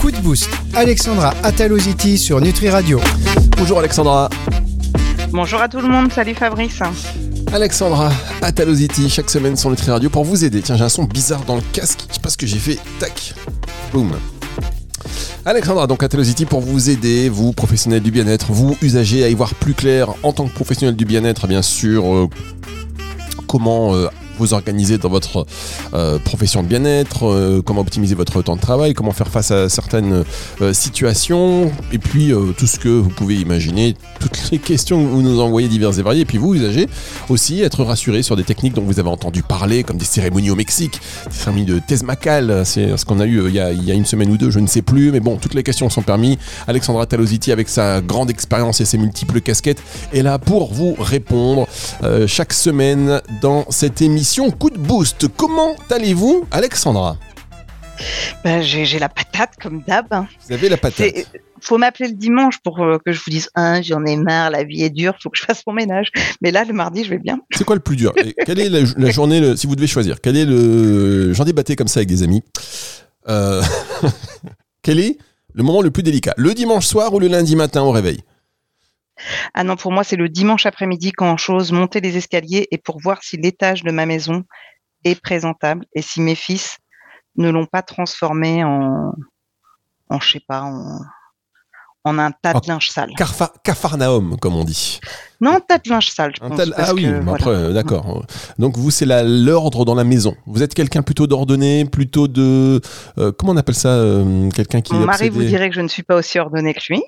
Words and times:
Coup 0.00 0.10
de 0.10 0.16
boost, 0.20 0.48
Alexandra 0.74 1.34
Ataloziti 1.42 2.16
sur 2.16 2.40
Nutri 2.40 2.70
Radio. 2.70 2.98
Bonjour 3.58 3.80
Alexandra. 3.80 4.30
Bonjour 5.30 5.60
à 5.60 5.68
tout 5.68 5.80
le 5.80 5.88
monde, 5.88 6.10
salut 6.10 6.34
Fabrice. 6.34 6.80
Alexandra 7.52 8.10
Ataloziti, 8.40 9.10
chaque 9.10 9.28
semaine 9.28 9.54
sur 9.54 9.68
Nutri 9.68 9.90
Radio 9.90 10.08
pour 10.08 10.24
vous 10.24 10.46
aider. 10.46 10.62
Tiens, 10.62 10.76
j'ai 10.76 10.84
un 10.84 10.88
son 10.88 11.04
bizarre 11.04 11.44
dans 11.44 11.56
le 11.56 11.62
casque, 11.74 12.06
je 12.08 12.14
sais 12.14 12.20
pas 12.20 12.30
ce 12.30 12.38
que 12.38 12.46
j'ai 12.46 12.58
fait. 12.58 12.78
Tac, 12.98 13.34
boum. 13.92 14.12
Alexandra, 15.44 15.86
donc 15.86 16.02
Ataloziti 16.02 16.46
pour 16.46 16.62
vous 16.62 16.88
aider, 16.88 17.28
vous 17.28 17.52
professionnels 17.52 18.02
du 18.02 18.10
bien-être, 18.10 18.50
vous 18.50 18.78
usagers, 18.80 19.24
à 19.24 19.28
y 19.28 19.34
voir 19.34 19.54
plus 19.56 19.74
clair 19.74 20.08
en 20.22 20.32
tant 20.32 20.46
que 20.46 20.54
professionnel 20.54 20.96
du 20.96 21.04
bien-être, 21.04 21.46
bien 21.46 21.60
sûr, 21.60 22.06
euh, 22.06 22.30
comment 23.46 23.94
euh, 23.94 24.08
vous 24.38 24.54
organiser 24.54 24.98
dans 24.98 25.08
votre 25.08 25.46
euh, 25.94 26.18
profession 26.18 26.62
de 26.62 26.68
bien-être, 26.68 27.26
euh, 27.26 27.62
comment 27.62 27.82
optimiser 27.82 28.14
votre 28.14 28.42
temps 28.42 28.56
de 28.56 28.60
travail, 28.60 28.94
comment 28.94 29.12
faire 29.12 29.28
face 29.28 29.50
à 29.50 29.68
certaines 29.68 30.24
euh, 30.60 30.72
situations, 30.72 31.70
et 31.92 31.98
puis 31.98 32.32
tout 32.56 32.66
ce 32.66 32.78
que 32.78 32.88
vous 32.88 33.10
pouvez 33.10 33.36
imaginer, 33.36 33.94
toutes 34.20 34.50
les 34.50 34.58
questions 34.58 35.02
que 35.02 35.08
vous 35.08 35.22
nous 35.22 35.40
envoyez 35.40 35.68
diverses 35.68 35.98
et 35.98 36.02
variées, 36.02 36.22
et 36.22 36.24
puis 36.24 36.38
vous, 36.38 36.54
usagers, 36.54 36.88
aussi 37.28 37.60
être 37.60 37.84
rassurés 37.84 38.22
sur 38.22 38.36
des 38.36 38.44
techniques 38.44 38.74
dont 38.74 38.82
vous 38.82 39.00
avez 39.00 39.08
entendu 39.08 39.42
parler, 39.42 39.82
comme 39.82 39.98
des 39.98 40.04
cérémonies 40.04 40.50
au 40.50 40.56
Mexique, 40.56 41.00
des 41.26 41.36
cérémonies 41.36 41.66
de 41.66 41.78
Tezmacal, 41.78 42.62
c'est 42.64 42.96
ce 42.96 43.04
qu'on 43.04 43.20
a 43.20 43.26
eu 43.26 43.46
il 43.48 43.54
y 43.54 43.60
a, 43.60 43.72
il 43.72 43.84
y 43.84 43.90
a 43.90 43.94
une 43.94 44.06
semaine 44.06 44.30
ou 44.30 44.36
deux, 44.36 44.50
je 44.50 44.60
ne 44.60 44.66
sais 44.66 44.82
plus, 44.82 45.10
mais 45.12 45.20
bon, 45.20 45.36
toutes 45.36 45.54
les 45.54 45.62
questions 45.62 45.90
sont 45.90 46.02
permis. 46.02 46.38
Alexandra 46.66 47.06
Talositi, 47.06 47.52
avec 47.52 47.68
sa 47.68 48.00
grande 48.00 48.30
expérience 48.30 48.80
et 48.80 48.84
ses 48.84 48.98
multiples 48.98 49.40
casquettes, 49.40 49.82
est 50.12 50.22
là 50.22 50.38
pour 50.38 50.72
vous 50.72 50.94
répondre 50.98 51.66
chaque 52.26 52.52
semaine 52.52 53.20
dans 53.40 53.66
cette 53.70 54.00
émission 54.00 54.21
Coup 54.58 54.70
de 54.70 54.78
boost. 54.78 55.26
Comment 55.36 55.74
allez-vous, 55.90 56.46
Alexandra? 56.50 57.16
Ben, 58.44 58.62
J'ai 58.62 58.98
la 58.98 59.08
patate 59.08 59.50
comme 59.60 59.82
d'hab. 59.82 60.06
Vous 60.46 60.52
avez 60.52 60.68
la 60.68 60.76
patate 60.76 61.26
faut 61.62 61.78
m'appeler 61.78 62.08
le 62.08 62.14
dimanche 62.14 62.58
pour 62.58 62.80
euh, 62.80 62.98
que 63.04 63.12
je 63.12 63.20
vous 63.24 63.30
dise 63.30 63.48
ah, 63.54 63.80
j'en 63.82 64.04
ai 64.04 64.16
marre, 64.16 64.50
la 64.50 64.64
vie 64.64 64.82
est 64.82 64.90
dure, 64.90 65.14
faut 65.22 65.30
que 65.30 65.38
je 65.38 65.44
fasse 65.44 65.62
mon 65.66 65.72
ménage. 65.72 66.08
Mais 66.40 66.50
là, 66.50 66.64
le 66.64 66.72
mardi, 66.72 67.04
je 67.04 67.10
vais 67.10 67.18
bien. 67.18 67.38
C'est 67.52 67.64
quoi 67.64 67.76
le 67.76 67.80
plus 67.80 67.96
dur? 67.96 68.12
Quelle 68.44 68.58
est 68.58 68.68
la, 68.68 69.10
journée, 69.10 69.56
si 69.56 69.66
vous 69.66 69.76
devez 69.76 69.86
choisir 69.86 70.20
Quel 70.20 70.36
est 70.36 70.44
le 70.44 71.32
J'en 71.32 71.44
débattais 71.44 71.76
comme 71.76 71.88
ça 71.88 72.00
avec 72.00 72.08
des 72.08 72.22
amis. 72.22 72.42
Euh, 73.28 73.62
quel 74.82 74.98
est 74.98 75.18
le 75.54 75.62
moment 75.62 75.82
le 75.82 75.90
plus 75.90 76.02
délicat? 76.02 76.34
Le 76.36 76.54
dimanche 76.54 76.86
soir 76.86 77.14
ou 77.14 77.20
le 77.20 77.28
lundi 77.28 77.56
matin 77.56 77.82
au 77.82 77.92
réveil? 77.92 78.22
Ah 79.54 79.64
non, 79.64 79.76
pour 79.76 79.92
moi, 79.92 80.04
c'est 80.04 80.16
le 80.16 80.28
dimanche 80.28 80.66
après-midi 80.66 81.12
quand 81.12 81.36
chose 81.36 81.72
monter 81.72 82.00
les 82.00 82.16
escaliers 82.16 82.68
et 82.70 82.78
pour 82.78 83.00
voir 83.00 83.22
si 83.22 83.36
l'étage 83.36 83.82
de 83.82 83.90
ma 83.90 84.06
maison 84.06 84.44
est 85.04 85.20
présentable 85.20 85.84
et 85.94 86.02
si 86.02 86.20
mes 86.20 86.34
fils 86.34 86.78
ne 87.36 87.50
l'ont 87.50 87.66
pas 87.66 87.82
transformé 87.82 88.64
en, 88.64 89.12
en 90.08 90.20
je 90.20 90.32
sais 90.32 90.42
pas, 90.46 90.62
en, 90.62 91.00
en 92.04 92.18
un 92.18 92.30
tas 92.30 92.54
de 92.54 92.68
linge 92.68 92.90
sale. 92.90 93.10
Cafarnaum, 93.64 94.36
comme 94.38 94.56
on 94.56 94.64
dit. 94.64 95.00
Non, 95.40 95.58
tas 95.66 95.78
de 95.78 95.88
linge 95.88 96.10
sale, 96.10 96.32
je 96.36 96.46
pense. 96.46 96.60
ah 96.76 96.94
oui, 96.94 97.06
après, 97.06 97.72
d'accord. 97.72 98.24
Donc 98.58 98.76
vous, 98.76 98.90
c'est 98.90 99.06
l'ordre 99.06 99.84
dans 99.84 99.94
la 99.94 100.04
maison. 100.04 100.36
Vous 100.46 100.62
êtes 100.62 100.74
quelqu'un 100.74 101.02
plutôt 101.02 101.26
d'ordonné, 101.26 101.84
plutôt 101.84 102.28
de... 102.28 102.80
Euh, 103.18 103.32
comment 103.32 103.52
on 103.52 103.56
appelle 103.56 103.74
ça 103.74 103.90
euh, 103.90 104.50
Quelqu'un 104.50 104.80
qui... 104.80 104.94
Mon 104.94 105.06
mari 105.06 105.28
vous 105.28 105.42
dirait 105.42 105.68
que 105.68 105.76
je 105.76 105.80
ne 105.80 105.88
suis 105.88 106.02
pas 106.02 106.16
aussi 106.16 106.38
ordonné 106.38 106.74
que 106.74 106.80
lui. 106.88 107.02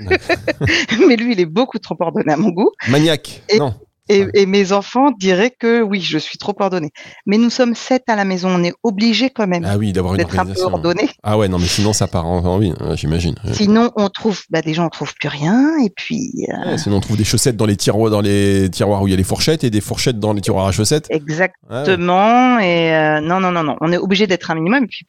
Mais 1.08 1.16
lui, 1.16 1.32
il 1.32 1.40
est 1.40 1.46
beaucoup 1.46 1.78
trop 1.78 1.96
ordonné 1.98 2.32
à 2.32 2.36
mon 2.36 2.50
goût. 2.50 2.70
Maniaque, 2.88 3.42
non. 3.58 3.74
Et, 4.08 4.46
mes 4.46 4.72
enfants 4.72 5.10
diraient 5.10 5.54
que 5.58 5.82
oui, 5.82 6.00
je 6.00 6.16
suis 6.16 6.38
trop 6.38 6.54
ordonné. 6.58 6.90
Mais 7.26 7.36
nous 7.36 7.50
sommes 7.50 7.74
sept 7.74 8.04
à 8.08 8.16
la 8.16 8.24
maison, 8.24 8.48
on 8.48 8.64
est 8.64 8.72
obligé 8.82 9.28
quand 9.28 9.46
même 9.46 9.64
ah 9.66 9.76
oui, 9.76 9.92
d'avoir 9.92 10.14
une 10.14 10.18
d'être 10.18 10.38
un 10.38 10.46
peu 10.46 10.62
ordonné. 10.62 11.10
Ah 11.22 11.36
ouais, 11.36 11.48
non, 11.48 11.58
mais 11.58 11.66
sinon 11.66 11.92
ça 11.92 12.06
part 12.06 12.26
en 12.26 12.58
oui, 12.58 12.72
hein, 12.80 12.96
j'imagine. 12.96 13.34
Sinon, 13.52 13.90
on 13.96 14.08
trouve, 14.08 14.40
bah, 14.50 14.62
déjà, 14.62 14.82
on 14.82 14.88
trouve 14.88 15.14
plus 15.14 15.28
rien, 15.28 15.78
et 15.84 15.90
puis. 15.90 16.46
Euh, 16.48 16.78
sinon, 16.78 16.96
on 16.96 17.00
trouve 17.00 17.18
des 17.18 17.24
chaussettes 17.24 17.56
dans 17.56 17.66
les 17.66 17.76
tiroirs, 17.76 18.10
dans 18.10 18.22
les 18.22 18.70
tiroirs 18.70 19.02
où 19.02 19.08
il 19.08 19.10
y 19.10 19.14
a 19.14 19.16
les 19.16 19.24
fourchettes, 19.24 19.64
et 19.64 19.70
des 19.70 19.82
fourchettes 19.82 20.18
dans 20.18 20.32
les 20.32 20.40
tiroirs 20.40 20.66
à 20.66 20.72
chaussettes. 20.72 21.06
Exactement. 21.10 22.58
Et 22.60 22.94
euh, 22.94 23.20
non, 23.20 23.40
non, 23.40 23.52
non, 23.52 23.62
non, 23.62 23.76
on 23.80 23.92
est 23.92 23.98
obligé 23.98 24.26
d'être 24.26 24.50
un 24.50 24.54
minimum. 24.54 24.84
Et 24.84 24.86
puis 24.86 25.06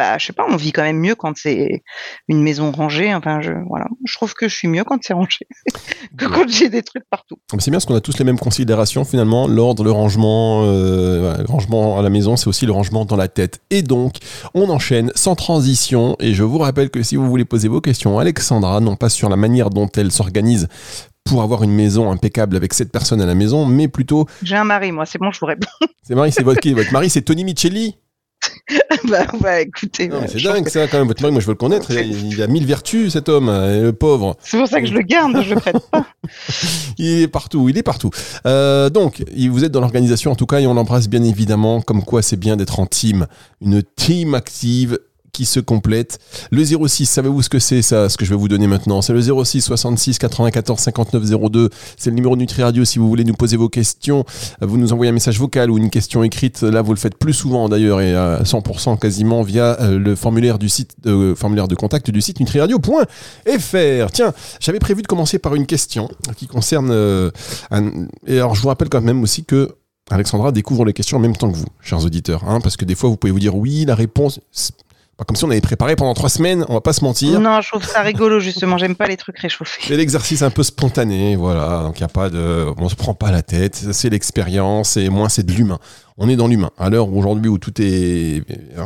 bah, 0.00 0.16
je 0.16 0.24
sais 0.24 0.32
pas, 0.32 0.46
on 0.48 0.56
vit 0.56 0.72
quand 0.72 0.82
même 0.82 0.96
mieux 0.96 1.14
quand 1.14 1.36
c'est 1.36 1.82
une 2.26 2.42
maison 2.42 2.72
rangée. 2.72 3.14
Enfin, 3.14 3.42
je, 3.42 3.52
voilà, 3.68 3.84
je 4.06 4.14
trouve 4.14 4.32
que 4.32 4.48
je 4.48 4.56
suis 4.56 4.66
mieux 4.66 4.82
quand 4.82 4.98
c'est 5.02 5.12
rangé 5.12 5.46
que 6.16 6.24
quand 6.24 6.48
j'ai 6.48 6.70
des 6.70 6.82
trucs 6.82 7.04
partout. 7.10 7.36
C'est 7.58 7.70
bien 7.70 7.72
parce 7.72 7.84
qu'on 7.84 7.94
a 7.94 8.00
tous 8.00 8.18
les 8.18 8.24
mêmes 8.24 8.38
considérations 8.38 9.04
finalement. 9.04 9.46
L'ordre, 9.46 9.84
le 9.84 9.90
rangement, 9.90 10.62
euh, 10.64 11.36
le 11.36 11.44
rangement 11.44 11.98
à 11.98 12.02
la 12.02 12.08
maison, 12.08 12.36
c'est 12.36 12.48
aussi 12.48 12.64
le 12.64 12.72
rangement 12.72 13.04
dans 13.04 13.16
la 13.16 13.28
tête. 13.28 13.60
Et 13.68 13.82
donc, 13.82 14.14
on 14.54 14.70
enchaîne 14.70 15.12
sans 15.14 15.34
transition. 15.34 16.16
Et 16.18 16.32
je 16.32 16.44
vous 16.44 16.58
rappelle 16.58 16.88
que 16.88 17.02
si 17.02 17.16
vous 17.16 17.28
voulez 17.28 17.44
poser 17.44 17.68
vos 17.68 17.82
questions 17.82 18.18
à 18.18 18.22
Alexandra, 18.22 18.80
non 18.80 18.96
pas 18.96 19.10
sur 19.10 19.28
la 19.28 19.36
manière 19.36 19.68
dont 19.68 19.90
elle 19.98 20.12
s'organise 20.12 20.68
pour 21.24 21.42
avoir 21.42 21.62
une 21.62 21.72
maison 21.72 22.10
impeccable 22.10 22.56
avec 22.56 22.72
cette 22.72 22.90
personne 22.90 23.20
à 23.20 23.26
la 23.26 23.34
maison, 23.34 23.66
mais 23.66 23.86
plutôt. 23.86 24.26
J'ai 24.42 24.56
un 24.56 24.64
mari, 24.64 24.92
moi, 24.92 25.04
c'est 25.04 25.18
bon, 25.18 25.30
je 25.30 25.40
vous 25.40 25.46
réponds. 25.46 25.68
C'est 26.02 26.14
mari, 26.14 26.32
c'est 26.32 26.42
votre, 26.42 26.66
votre 26.70 26.92
mari, 26.94 27.10
c'est 27.10 27.20
Tony 27.20 27.44
Micheli 27.44 27.96
bah, 29.08 29.26
ouais, 29.42 29.64
écoutez. 29.64 30.10
c'est 30.28 30.42
dingue 30.42 30.68
ça 30.68 30.86
quand 30.86 30.98
même. 30.98 31.08
Votre 31.08 31.22
mari, 31.22 31.32
moi 31.32 31.40
je 31.40 31.46
veux 31.46 31.52
le 31.52 31.58
connaître. 31.58 31.90
Il 31.90 32.40
a 32.42 32.46
mille 32.46 32.66
vertus 32.66 33.12
cet 33.12 33.28
homme, 33.28 33.48
hein, 33.48 33.82
le 33.82 33.92
pauvre. 33.92 34.36
C'est 34.42 34.58
pour 34.58 34.68
ça 34.68 34.80
que 34.80 34.86
je 34.86 34.94
le 34.94 35.02
garde, 35.02 35.42
je 35.42 35.54
le 35.54 35.60
prête 35.60 35.78
pas. 35.90 36.06
il 36.98 37.22
est 37.22 37.28
partout, 37.28 37.68
il 37.68 37.78
est 37.78 37.82
partout. 37.82 38.10
Euh, 38.46 38.90
donc, 38.90 39.24
vous 39.36 39.64
êtes 39.64 39.72
dans 39.72 39.80
l'organisation 39.80 40.30
en 40.30 40.36
tout 40.36 40.46
cas 40.46 40.60
et 40.60 40.66
on 40.66 40.74
l'embrasse 40.74 41.08
bien 41.08 41.22
évidemment. 41.22 41.80
Comme 41.80 42.02
quoi, 42.02 42.22
c'est 42.22 42.38
bien 42.38 42.56
d'être 42.56 42.80
en 42.80 42.86
team, 42.86 43.26
une 43.60 43.82
team 43.82 44.34
active 44.34 44.98
qui 45.32 45.44
se 45.44 45.60
complète. 45.60 46.18
Le 46.50 46.64
06, 46.64 47.06
savez-vous 47.06 47.42
ce 47.42 47.48
que 47.48 47.58
c'est 47.58 47.82
ça, 47.82 48.08
ce 48.08 48.16
que 48.16 48.24
je 48.24 48.30
vais 48.30 48.36
vous 48.36 48.48
donner 48.48 48.66
maintenant? 48.66 49.02
C'est 49.02 49.12
le 49.12 49.20
06 49.20 49.60
66 49.60 50.18
94 50.18 50.78
59 50.80 51.50
02. 51.50 51.70
C'est 51.96 52.10
le 52.10 52.16
numéro 52.16 52.36
Nutri 52.36 52.62
Radio 52.62 52.84
si 52.84 52.98
vous 52.98 53.08
voulez 53.08 53.24
nous 53.24 53.34
poser 53.34 53.56
vos 53.56 53.68
questions. 53.68 54.24
Vous 54.60 54.78
nous 54.78 54.92
envoyez 54.92 55.10
un 55.10 55.14
message 55.14 55.38
vocal 55.38 55.70
ou 55.70 55.78
une 55.78 55.90
question 55.90 56.22
écrite. 56.22 56.62
Là, 56.62 56.82
vous 56.82 56.92
le 56.92 56.98
faites 56.98 57.18
plus 57.18 57.32
souvent 57.32 57.68
d'ailleurs 57.68 58.00
et 58.00 58.14
à 58.14 58.42
100% 58.42 58.98
quasiment 58.98 59.42
via 59.42 59.80
euh, 59.80 59.98
le 59.98 60.16
formulaire 60.16 60.58
du 60.58 60.68
site, 60.68 60.94
euh, 61.06 61.34
formulaire 61.34 61.68
de 61.68 61.74
contact 61.74 62.10
du 62.10 62.20
site 62.20 62.40
nutriradio.fr. 62.40 64.10
Tiens, 64.12 64.32
j'avais 64.60 64.78
prévu 64.78 65.02
de 65.02 65.06
commencer 65.06 65.38
par 65.38 65.54
une 65.54 65.66
question 65.66 66.08
qui 66.36 66.46
concerne. 66.46 66.90
Euh, 66.90 67.30
et 68.26 68.38
alors, 68.38 68.54
je 68.54 68.62
vous 68.62 68.68
rappelle 68.68 68.88
quand 68.88 69.00
même 69.00 69.22
aussi 69.22 69.44
que 69.44 69.76
Alexandra 70.10 70.50
découvre 70.52 70.84
les 70.84 70.92
questions 70.92 71.18
en 71.18 71.20
même 71.20 71.36
temps 71.36 71.50
que 71.50 71.56
vous, 71.56 71.66
chers 71.80 72.04
auditeurs, 72.04 72.42
hein, 72.48 72.60
parce 72.60 72.76
que 72.76 72.84
des 72.84 72.96
fois 72.96 73.08
vous 73.08 73.16
pouvez 73.16 73.32
vous 73.32 73.38
dire 73.38 73.54
oui, 73.54 73.84
la 73.84 73.94
réponse 73.94 74.40
comme 75.26 75.36
si 75.36 75.44
on 75.44 75.50
avait 75.50 75.60
préparé 75.60 75.96
pendant 75.96 76.14
trois 76.14 76.28
semaines, 76.28 76.64
on 76.68 76.74
va 76.74 76.80
pas 76.80 76.92
se 76.92 77.04
mentir. 77.04 77.40
Non, 77.40 77.60
je 77.60 77.68
trouve 77.68 77.84
ça 77.84 78.00
rigolo 78.00 78.40
justement, 78.40 78.78
j'aime 78.78 78.96
pas 78.96 79.06
les 79.06 79.16
trucs 79.16 79.38
réchauffés. 79.38 79.82
C'est 79.86 79.96
l'exercice 79.96 80.42
un 80.42 80.50
peu 80.50 80.62
spontané, 80.62 81.36
voilà, 81.36 81.82
donc 81.82 81.98
il 81.98 82.02
y 82.02 82.04
a 82.04 82.08
pas 82.08 82.30
de 82.30 82.66
on 82.78 82.88
se 82.88 82.94
prend 82.94 83.14
pas 83.14 83.30
la 83.30 83.42
tête, 83.42 83.76
c'est 83.92 84.10
l'expérience 84.10 84.96
et 84.96 85.08
moins 85.08 85.28
c'est 85.28 85.44
de 85.44 85.52
l'humain. 85.52 85.78
On 86.16 86.28
est 86.28 86.36
dans 86.36 86.48
l'humain. 86.48 86.70
À 86.78 86.90
l'heure 86.90 87.12
aujourd'hui 87.12 87.48
où 87.48 87.58
tout 87.58 87.72
est 87.80 88.42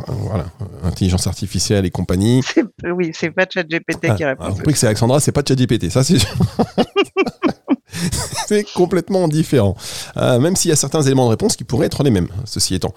voilà, 0.07 0.45
intelligence 0.83 1.27
artificielle 1.27 1.85
et 1.85 1.91
compagnie. 1.91 2.41
Oui, 2.83 3.11
c'est 3.13 3.31
pas 3.31 3.45
ChatGPT 3.51 4.15
qui 4.15 4.23
répond. 4.23 4.43
Ah, 4.45 4.49
vous 4.49 4.55
compris 4.55 4.73
que 4.73 4.79
c'est 4.79 4.87
Alexandra, 4.87 5.19
c'est 5.19 5.31
pas 5.31 5.41
ChatGPT, 5.47 5.89
ça 5.89 6.03
c'est 6.03 6.17
c'est 8.47 8.63
complètement 8.73 9.27
différent. 9.27 9.75
Euh, 10.17 10.39
même 10.39 10.55
s'il 10.55 10.69
y 10.69 10.71
a 10.71 10.75
certains 10.75 11.01
éléments 11.01 11.25
de 11.25 11.31
réponse 11.31 11.55
qui 11.55 11.63
pourraient 11.63 11.87
être 11.87 12.03
les 12.03 12.11
mêmes, 12.11 12.27
ceci 12.45 12.75
étant. 12.75 12.93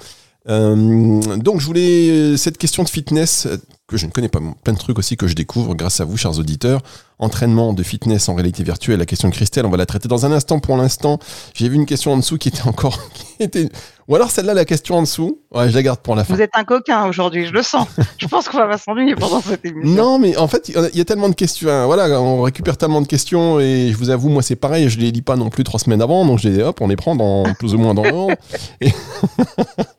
Euh, 0.49 1.37
donc 1.37 1.61
je 1.61 1.67
voulais 1.67 2.09
euh, 2.11 2.37
cette 2.37 2.57
question 2.57 2.83
de 2.83 2.89
fitness 2.89 3.47
euh, 3.47 3.57
que 3.87 3.97
je 3.97 4.07
ne 4.07 4.11
connais 4.11 4.29
pas, 4.29 4.41
plein 4.63 4.75
de 4.75 4.79
trucs 4.79 4.99
aussi 4.99 5.17
que 5.17 5.27
je 5.27 5.35
découvre 5.35 5.75
grâce 5.75 6.01
à 6.01 6.05
vous, 6.05 6.17
chers 6.17 6.39
auditeurs. 6.39 6.81
Entraînement 7.19 7.73
de 7.73 7.83
fitness 7.83 8.29
en 8.29 8.35
réalité 8.35 8.63
virtuelle, 8.63 8.99
la 8.99 9.07
question 9.07 9.29
de 9.29 9.35
Christelle, 9.35 9.67
on 9.67 9.71
va 9.71 9.77
la 9.77 9.87
traiter 9.87 10.09
dans 10.09 10.25
un 10.25 10.31
instant. 10.31 10.61
Pour 10.61 10.77
l'instant, 10.77 11.19
j'ai 11.55 11.69
vu 11.69 11.75
une 11.75 11.87
question 11.87 12.13
en 12.13 12.19
dessous 12.19 12.39
qui 12.39 12.49
était 12.49 12.67
encore, 12.67 13.11
qui 13.15 13.43
était, 13.43 13.69
ou 14.07 14.15
alors 14.15 14.31
celle-là, 14.31 14.55
la 14.55 14.65
question 14.65 14.97
en 14.97 15.03
dessous. 15.03 15.41
Ouais, 15.51 15.69
je 15.69 15.75
la 15.75 15.83
garde 15.83 16.01
pour 16.01 16.15
la 16.15 16.25
fin. 16.25 16.35
Vous 16.35 16.41
êtes 16.41 16.55
un 16.55 16.65
coquin 16.65 17.07
aujourd'hui, 17.07 17.47
je 17.47 17.53
le 17.53 17.63
sens. 17.63 17.89
je 18.19 18.27
pense 18.27 18.49
qu'on 18.49 18.59
va 18.59 18.79
s'ennuyer 18.79 19.17
pendant 19.17 19.41
cette 19.41 19.65
émission. 19.65 19.97
Non, 19.97 20.19
mais 20.19 20.37
en 20.37 20.49
fait, 20.49 20.69
il 20.69 20.97
y 20.97 21.01
a 21.01 21.05
tellement 21.05 21.31
de 21.31 21.35
questions. 21.35 21.87
Voilà, 21.87 22.21
on 22.21 22.43
récupère 22.43 22.77
tellement 22.77 23.01
de 23.01 23.09
questions 23.09 23.59
et 23.59 23.89
je 23.91 23.97
vous 23.97 24.11
avoue, 24.11 24.29
moi, 24.29 24.43
c'est 24.43 24.57
pareil. 24.57 24.89
Je 24.89 24.99
les 24.99 25.11
lis 25.11 25.23
pas 25.23 25.37
non 25.37 25.49
plus 25.49 25.65
trois 25.65 25.81
semaines 25.81 26.03
avant, 26.03 26.25
donc 26.25 26.39
je 26.39 26.49
les, 26.49 26.63
hop, 26.63 26.81
on 26.81 26.89
les 26.89 26.97
prend 26.97 27.17
dans 27.17 27.53
plus 27.55 27.75
ou 27.75 27.79
moins 27.79 27.95
dans 27.95 28.05
l'ordre. 28.05 28.35
et... 28.81 28.93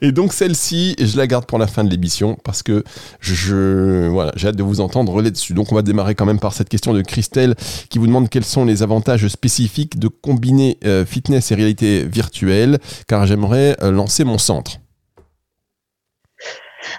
Et 0.00 0.12
donc 0.12 0.32
celle-ci, 0.32 0.96
je 0.98 1.16
la 1.16 1.26
garde 1.26 1.46
pour 1.46 1.58
la 1.58 1.66
fin 1.66 1.84
de 1.84 1.90
l'émission 1.90 2.36
parce 2.44 2.62
que 2.62 2.84
je, 3.20 4.08
voilà, 4.08 4.32
j'ai 4.36 4.48
hâte 4.48 4.56
de 4.56 4.62
vous 4.62 4.80
entendre 4.80 5.20
là-dessus. 5.22 5.54
Donc 5.54 5.72
on 5.72 5.74
va 5.74 5.82
démarrer 5.82 6.14
quand 6.14 6.26
même 6.26 6.40
par 6.40 6.52
cette 6.52 6.68
question 6.68 6.92
de 6.92 7.02
Christelle 7.02 7.54
qui 7.88 7.98
vous 7.98 8.06
demande 8.06 8.28
quels 8.28 8.44
sont 8.44 8.64
les 8.64 8.82
avantages 8.82 9.26
spécifiques 9.28 9.98
de 9.98 10.08
combiner 10.08 10.78
euh, 10.84 11.04
fitness 11.04 11.50
et 11.50 11.54
réalité 11.54 12.04
virtuelle, 12.04 12.78
car 13.08 13.26
j'aimerais 13.26 13.76
euh, 13.82 13.90
lancer 13.90 14.24
mon 14.24 14.38
centre. 14.38 14.78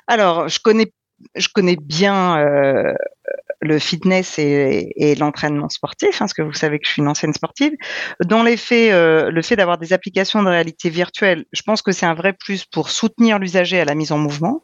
Alors, 0.07 0.47
je 0.47 0.59
connais, 0.59 0.91
je 1.35 1.47
connais 1.53 1.77
bien 1.81 2.37
euh, 2.39 2.93
le 3.61 3.79
fitness 3.79 4.37
et, 4.39 5.15
l'entraînement 5.19 5.69
sportif, 5.69 6.15
hein, 6.15 6.19
parce 6.19 6.33
que 6.33 6.41
vous 6.41 6.53
savez 6.53 6.79
que 6.79 6.85
je 6.85 6.91
suis 6.93 7.01
une 7.01 7.07
ancienne 7.07 7.33
sportive. 7.33 7.73
Dans 8.23 8.43
les 8.43 8.57
faits, 8.57 8.91
euh, 8.91 9.31
le 9.31 9.41
fait 9.41 9.55
d'avoir 9.55 9.77
des 9.77 9.93
applications 9.93 10.43
de 10.43 10.49
réalité 10.49 10.89
virtuelle, 10.89 11.45
je 11.51 11.61
pense 11.61 11.81
que 11.81 11.91
c'est 11.91 12.05
un 12.05 12.13
vrai 12.13 12.33
plus 12.33 12.65
pour 12.65 12.89
soutenir 12.89 13.39
l'usager 13.39 13.79
à 13.79 13.85
la 13.85 13.95
mise 13.95 14.11
en 14.11 14.17
mouvement. 14.17 14.63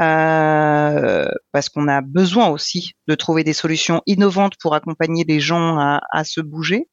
Euh, 0.00 1.28
parce 1.52 1.68
qu'on 1.68 1.88
a 1.88 2.00
besoin 2.00 2.48
aussi 2.48 2.92
de 3.08 3.14
trouver 3.14 3.44
des 3.44 3.52
solutions 3.52 4.02
innovantes 4.06 4.54
pour 4.60 4.74
accompagner 4.74 5.24
les 5.26 5.40
gens 5.40 5.78
à, 5.78 6.24
se 6.24 6.40
bouger 6.40 6.88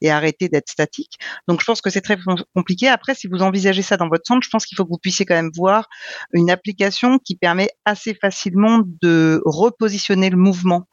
et 0.00 0.10
arrêter 0.10 0.48
d'être 0.48 0.68
statique. 0.68 1.18
Donc 1.48 1.60
je 1.60 1.64
pense 1.64 1.80
que 1.80 1.90
c'est 1.90 2.00
très 2.00 2.18
compliqué. 2.54 2.88
Après, 2.88 3.14
si 3.14 3.26
vous 3.26 3.42
envisagez 3.42 3.82
ça 3.82 3.96
dans 3.96 4.08
votre 4.08 4.24
centre, 4.26 4.44
je 4.44 4.50
pense 4.50 4.66
qu'il 4.66 4.76
faut 4.76 4.84
que 4.84 4.90
vous 4.90 4.98
puissiez 4.98 5.24
quand 5.24 5.34
même 5.34 5.50
voir 5.54 5.88
une 6.32 6.50
application 6.50 7.18
qui 7.18 7.36
permet 7.36 7.68
assez 7.84 8.14
facilement 8.14 8.82
de 9.02 9.40
repositionner 9.44 10.30
le 10.30 10.36
mouvement 10.36 10.88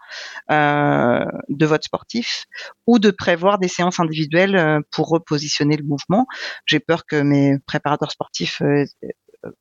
euh, 0.52 1.26
de 1.50 1.66
votre 1.66 1.84
sportif 1.84 2.46
ou 2.88 3.00
de 3.00 3.12
prévoir 3.12 3.60
des 3.60 3.68
séances 3.68 4.00
individuelles 4.00 4.56
euh, 4.56 4.80
pour 4.92 5.10
repositionner 5.10 5.78
le 5.78 5.84
mouvement. 5.84 6.26
J'ai 6.66 6.80
peur 6.80 7.06
que 7.06 7.22
mes 7.22 7.58
préparateurs 7.66 8.12
sportifs 8.12 8.62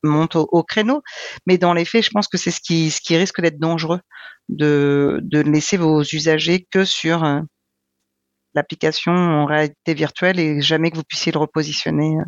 monte 0.02 0.36
au, 0.36 0.62
créneau. 0.62 1.02
Mais 1.46 1.58
dans 1.58 1.74
les 1.74 1.84
faits, 1.84 2.04
je 2.04 2.10
pense 2.10 2.28
que 2.28 2.38
c'est 2.38 2.50
ce 2.50 2.60
qui, 2.60 3.16
risque 3.16 3.40
d'être 3.40 3.58
dangereux 3.58 4.00
de, 4.48 5.20
de 5.22 5.40
laisser 5.40 5.76
vos 5.76 6.02
usagers 6.02 6.66
que 6.70 6.84
sur 6.84 7.24
euh, 7.24 7.40
l'application 8.54 9.12
en 9.12 9.46
réalité 9.46 9.94
virtuelle 9.94 10.40
et 10.40 10.60
jamais 10.60 10.90
que 10.90 10.96
vous 10.96 11.04
puissiez 11.04 11.32
le 11.32 11.38
repositionner 11.38 12.16
euh, 12.18 12.24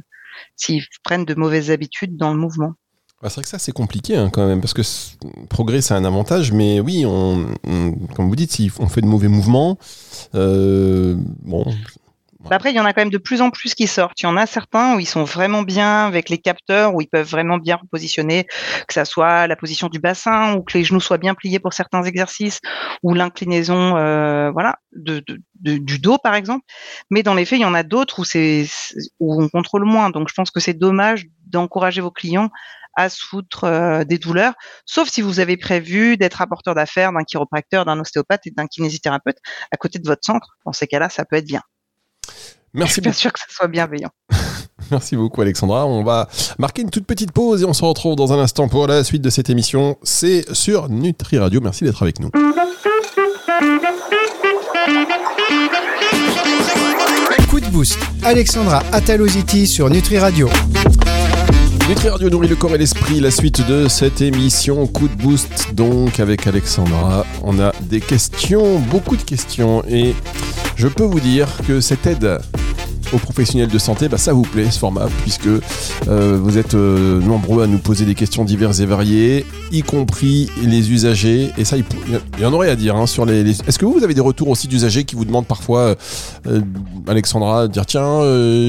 s'ils 0.57 0.85
prennent 1.03 1.25
de 1.25 1.35
mauvaises 1.35 1.71
habitudes 1.71 2.17
dans 2.17 2.33
le 2.33 2.39
mouvement. 2.39 2.75
Bah, 3.23 3.29
c'est 3.29 3.37
vrai 3.37 3.43
que 3.43 3.49
ça 3.51 3.59
c'est 3.59 3.73
compliqué 3.73 4.17
hein, 4.17 4.31
quand 4.31 4.47
même 4.47 4.63
parce 4.63 4.73
que 4.73 4.81
progrès 5.51 5.83
c'est 5.83 5.93
un 5.93 6.07
avantage 6.07 6.53
mais 6.53 6.81
oui 6.81 7.03
comme 7.03 8.29
vous 8.31 8.37
dites 8.37 8.51
si 8.51 8.73
on 8.79 8.89
fait 8.89 9.03
de 9.03 9.07
mauvais 9.07 9.29
mouvements 9.29 9.77
euh, 10.35 11.17
bon 11.43 11.67
bah, 12.49 12.57
après, 12.57 12.73
il 12.73 12.77
y 12.77 12.81
en 12.81 12.85
a 12.85 12.93
quand 12.93 13.03
même 13.03 13.11
de 13.11 13.19
plus 13.19 13.43
en 13.43 13.51
plus 13.51 13.75
qui 13.75 13.87
sortent. 13.87 14.21
Il 14.21 14.25
y 14.25 14.29
en 14.29 14.37
a 14.37 14.47
certains 14.47 14.97
où 14.97 15.01
ils 15.01 15.07
sont 15.07 15.25
vraiment 15.25 15.63
bien 15.63 16.07
avec 16.07 16.29
les 16.29 16.39
capteurs, 16.39 16.95
où 16.95 17.01
ils 17.01 17.07
peuvent 17.07 17.29
vraiment 17.29 17.59
bien 17.59 17.77
repositionner, 17.77 18.45
que 18.89 18.95
ça 18.95 19.05
soit 19.05 19.47
la 19.47 19.57
position 19.57 19.89
du 19.89 19.99
bassin 19.99 20.55
ou 20.55 20.63
que 20.63 20.77
les 20.77 20.85
genoux 20.85 21.01
soient 21.01 21.19
bien 21.19 21.35
pliés 21.35 21.59
pour 21.59 21.75
certains 21.75 22.03
exercices, 22.03 22.61
ou 23.03 23.15
l'inclinaison, 23.15 23.97
euh, 23.97 24.51
voilà, 24.51 24.77
de, 24.93 25.23
du 25.61 25.99
dos 25.99 26.19
par 26.19 26.35
exemple. 26.35 26.65
Mais 27.11 27.23
dans 27.23 27.35
les 27.35 27.45
faits, 27.45 27.59
il 27.59 27.63
y 27.63 27.67
en 27.67 27.75
a 27.75 27.83
d'autres 27.83 28.21
où 28.21 28.25
c'est 28.25 28.67
où 29.19 29.43
on 29.43 29.49
contrôle 29.49 29.85
moins. 29.85 30.11
Donc, 30.11 30.29
je 30.29 30.35
pense 30.35 30.51
que 30.51 30.61
c'est 30.61 30.75
dommage 30.75 31.27
d'encourager 31.47 32.01
vos 32.01 32.11
clients 32.11 32.51
à 32.97 33.09
se 33.09 33.25
foutre 33.25 33.65
euh, 33.65 34.05
des 34.05 34.19
douleurs, 34.19 34.55
sauf 34.85 35.09
si 35.09 35.23
vous 35.23 35.41
avez 35.41 35.57
prévu 35.57 36.17
d'être 36.17 36.43
apporteur 36.43 36.75
d'affaires 36.75 37.13
d'un 37.13 37.25
chiropracteur, 37.25 37.85
d'un 37.85 38.01
ostéopathe 38.01 38.47
et 38.47 38.51
d'un 38.51 38.67
kinésithérapeute 38.67 39.39
à 39.71 39.77
côté 39.77 39.99
de 39.99 40.07
votre 40.09 40.25
centre. 40.25 40.57
Dans 40.67 40.73
ces 40.73 40.87
cas-là, 40.87 41.09
ça 41.09 41.25
peut 41.25 41.37
être 41.37 41.47
bien. 41.47 41.63
Merci. 42.73 42.89
Je 42.89 42.93
suis 42.95 43.03
bien 43.03 43.13
sûr 43.13 43.33
que 43.33 43.41
ça 43.41 43.47
soit 43.49 43.69
bienveillant. 43.69 44.11
Merci 44.91 45.17
beaucoup 45.17 45.41
Alexandra. 45.41 45.87
On 45.87 46.03
va 46.03 46.29
marquer 46.59 46.83
une 46.83 46.91
toute 46.91 47.07
petite 47.07 47.33
pause 47.33 47.63
et 47.63 47.65
on 47.65 47.73
se 47.73 47.85
retrouve 47.85 48.17
dans 48.17 48.33
un 48.33 48.39
instant 48.39 48.69
pour 48.69 48.87
la 48.87 49.05
suite 49.05 49.23
de 49.23 49.31
cette 49.31 49.51
émission. 49.51 49.99
C'est 50.03 50.53
sur 50.55 50.89
Nutri 50.89 51.39
Radio. 51.39 51.61
Merci 51.61 51.85
d'être 51.85 52.03
avec 52.03 52.21
nous. 52.21 52.31
Coup 57.49 57.61
de 57.61 57.67
boost. 57.67 57.99
Alexandra 58.23 58.83
Ataloziti 58.93 59.67
sur 59.67 59.91
Nutri 59.91 60.19
Radio. 60.19 60.49
Nutri 61.89 62.09
Radio 62.09 62.31
nourrit 62.31 62.47
le 62.47 62.55
corps 62.57 62.75
et 62.75 62.79
l'esprit. 62.79 63.21
La 63.21 63.33
suite 63.33 63.67
de 63.67 63.89
cette 63.89 64.21
émission 64.21 64.87
Coup 64.87 65.09
de 65.09 65.15
boost 65.15 65.75
donc 65.75 66.21
avec 66.21 66.47
Alexandra. 66.47 67.27
On 67.43 67.59
a 67.59 67.73
des 67.83 68.01
questions, 68.01 68.79
beaucoup 68.79 69.17
de 69.17 69.23
questions 69.23 69.85
et 69.89 70.15
je 70.77 70.89
peux 70.89 71.05
vous 71.05 71.21
dire 71.21 71.49
que 71.67 71.81
cette 71.81 72.07
aide 72.07 72.41
aux 73.13 73.19
professionnels 73.19 73.69
de 73.69 73.79
santé, 73.79 74.09
bah, 74.09 74.19
ça 74.19 74.33
vous 74.33 74.43
plaît 74.43 74.71
ce 74.71 74.79
format, 74.79 75.07
puisque 75.23 75.47
euh, 75.47 76.39
vous 76.41 76.59
êtes 76.59 76.75
euh, 76.75 77.21
nombreux 77.21 77.63
à 77.63 77.67
nous 77.67 77.79
poser 77.79 78.05
des 78.05 78.15
questions 78.15 78.45
diverses 78.45 78.81
et 78.81 78.87
variées, 78.87 79.45
y 79.73 79.83
compris 79.83 80.51
les 80.63 80.91
usagers. 80.93 81.51
Et 81.57 81.65
ça, 81.65 81.77
il, 81.77 81.85
y 82.39 82.45
en 82.45 82.53
aurait 82.53 82.71
à 82.71 82.77
dire 82.77 82.97
hein, 82.97 83.07
sur 83.07 83.25
les. 83.27 83.49
Est-ce 83.51 83.79
que 83.79 83.87
vous, 83.87 84.05
avez 84.05 84.15
des 84.15 84.21
retours 84.21 84.49
aussi 84.49 84.69
d'usagers 84.69 85.05
qui 85.05 85.17
vous 85.17 85.25
demandent 85.25 85.47
parfois, 85.47 85.95
euh, 86.47 86.61
Alexandra, 87.07 87.69
dire 87.69 87.87
tiens, 87.87 88.21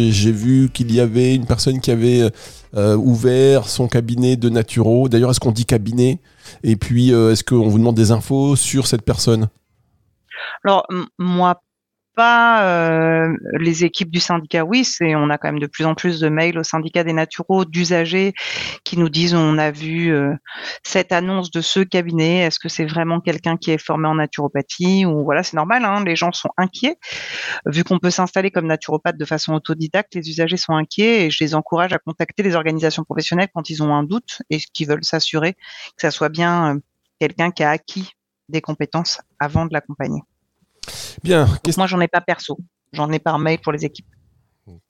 j'ai 0.09 0.31
vu 0.31 0.69
qu'il 0.73 0.93
y 0.93 0.99
avait 0.99 1.35
une 1.35 1.45
personne 1.45 1.79
qui 1.79 1.91
avait 1.91 2.29
ouvert 2.75 3.67
son 3.67 3.87
cabinet 3.87 4.35
de 4.35 4.49
naturo. 4.49 5.09
D'ailleurs, 5.09 5.31
est-ce 5.31 5.39
qu'on 5.39 5.51
dit 5.51 5.65
cabinet? 5.65 6.19
Et 6.63 6.75
puis, 6.75 7.09
est-ce 7.11 7.43
qu'on 7.43 7.67
vous 7.67 7.77
demande 7.77 7.95
des 7.95 8.11
infos 8.11 8.55
sur 8.55 8.87
cette 8.87 9.03
personne? 9.03 9.49
Alors 10.63 10.85
moi 11.17 11.61
pas 12.15 12.65
euh, 12.65 13.35
les 13.59 13.83
équipes 13.85 14.11
du 14.11 14.19
syndicat, 14.19 14.63
oui, 14.63 14.83
c'est 14.83 15.15
on 15.15 15.29
a 15.29 15.37
quand 15.37 15.49
même 15.49 15.59
de 15.59 15.67
plus 15.67 15.85
en 15.85 15.95
plus 15.95 16.19
de 16.19 16.29
mails 16.29 16.57
au 16.57 16.63
syndicat 16.63 17.03
des 17.03 17.13
naturaux 17.13 17.65
d'usagers 17.65 18.33
qui 18.83 18.97
nous 18.97 19.09
disent 19.09 19.33
on 19.33 19.57
a 19.57 19.71
vu 19.71 20.13
euh, 20.13 20.33
cette 20.83 21.11
annonce 21.11 21.51
de 21.51 21.61
ce 21.61 21.79
cabinet, 21.79 22.39
est-ce 22.39 22.59
que 22.59 22.69
c'est 22.69 22.85
vraiment 22.85 23.19
quelqu'un 23.19 23.57
qui 23.57 23.71
est 23.71 23.77
formé 23.77 24.07
en 24.07 24.15
naturopathie 24.15 25.05
ou 25.05 25.23
voilà, 25.23 25.43
c'est 25.43 25.57
normal, 25.57 25.85
hein, 25.85 26.03
les 26.05 26.15
gens 26.15 26.31
sont 26.31 26.51
inquiets 26.57 26.97
vu 27.65 27.83
qu'on 27.83 27.99
peut 27.99 28.11
s'installer 28.11 28.51
comme 28.51 28.67
naturopathe 28.67 29.17
de 29.17 29.25
façon 29.25 29.53
autodidacte, 29.53 30.15
les 30.15 30.29
usagers 30.29 30.57
sont 30.57 30.73
inquiets 30.73 31.25
et 31.25 31.31
je 31.31 31.43
les 31.43 31.55
encourage 31.55 31.93
à 31.93 31.99
contacter 31.99 32.43
les 32.43 32.55
organisations 32.55 33.03
professionnelles 33.03 33.49
quand 33.53 33.69
ils 33.69 33.83
ont 33.83 33.93
un 33.93 34.03
doute 34.03 34.41
et 34.49 34.59
qui 34.73 34.85
veulent 34.85 35.03
s'assurer 35.03 35.53
que 35.53 36.01
ça 36.01 36.11
soit 36.11 36.29
bien 36.29 36.75
euh, 36.75 36.79
quelqu'un 37.19 37.51
qui 37.51 37.63
a 37.63 37.69
acquis 37.71 38.11
des 38.49 38.61
compétences 38.61 39.21
avant 39.39 39.65
de 39.65 39.73
l'accompagner. 39.73 40.21
Bien. 41.23 41.47
moi, 41.77 41.87
j'en 41.87 41.99
ai 42.01 42.07
pas 42.07 42.21
perso. 42.21 42.57
J'en 42.93 43.11
ai 43.11 43.19
par 43.19 43.39
mail 43.39 43.59
pour 43.59 43.71
les 43.71 43.85
équipes. 43.85 44.07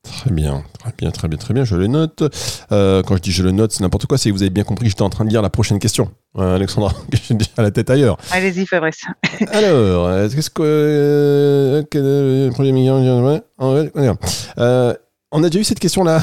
Très 0.03 0.31
bien, 0.31 0.63
très 0.79 0.91
bien, 0.97 1.11
très 1.11 1.27
bien, 1.27 1.37
très 1.37 1.53
bien. 1.53 1.63
Je 1.63 1.75
le 1.75 1.87
note. 1.87 2.23
Euh, 2.71 3.03
quand 3.03 3.15
je 3.15 3.21
dis 3.21 3.31
je 3.31 3.43
le 3.43 3.51
note, 3.51 3.71
c'est 3.71 3.81
n'importe 3.81 4.05
quoi. 4.05 4.17
C'est 4.17 4.29
que 4.29 4.33
vous 4.33 4.41
avez 4.41 4.49
bien 4.49 4.63
compris 4.63 4.85
que 4.85 4.89
j'étais 4.89 5.01
en 5.01 5.09
train 5.09 5.25
de 5.25 5.29
lire 5.29 5.41
la 5.41 5.49
prochaine 5.49 5.79
question. 5.79 6.11
Euh, 6.37 6.55
Alexandra, 6.55 6.93
j'ai 7.11 7.35
déjà 7.35 7.49
la 7.57 7.71
tête 7.71 7.89
ailleurs. 7.89 8.17
Allez-y, 8.31 8.65
Fabrice. 8.65 9.03
Alors, 9.51 10.29
qu'est-ce 10.29 10.49
que. 10.49 10.61
Euh, 14.57 14.93
on 15.33 15.43
a 15.43 15.49
déjà 15.49 15.59
eu 15.61 15.63
cette 15.63 15.79
question-là, 15.79 16.21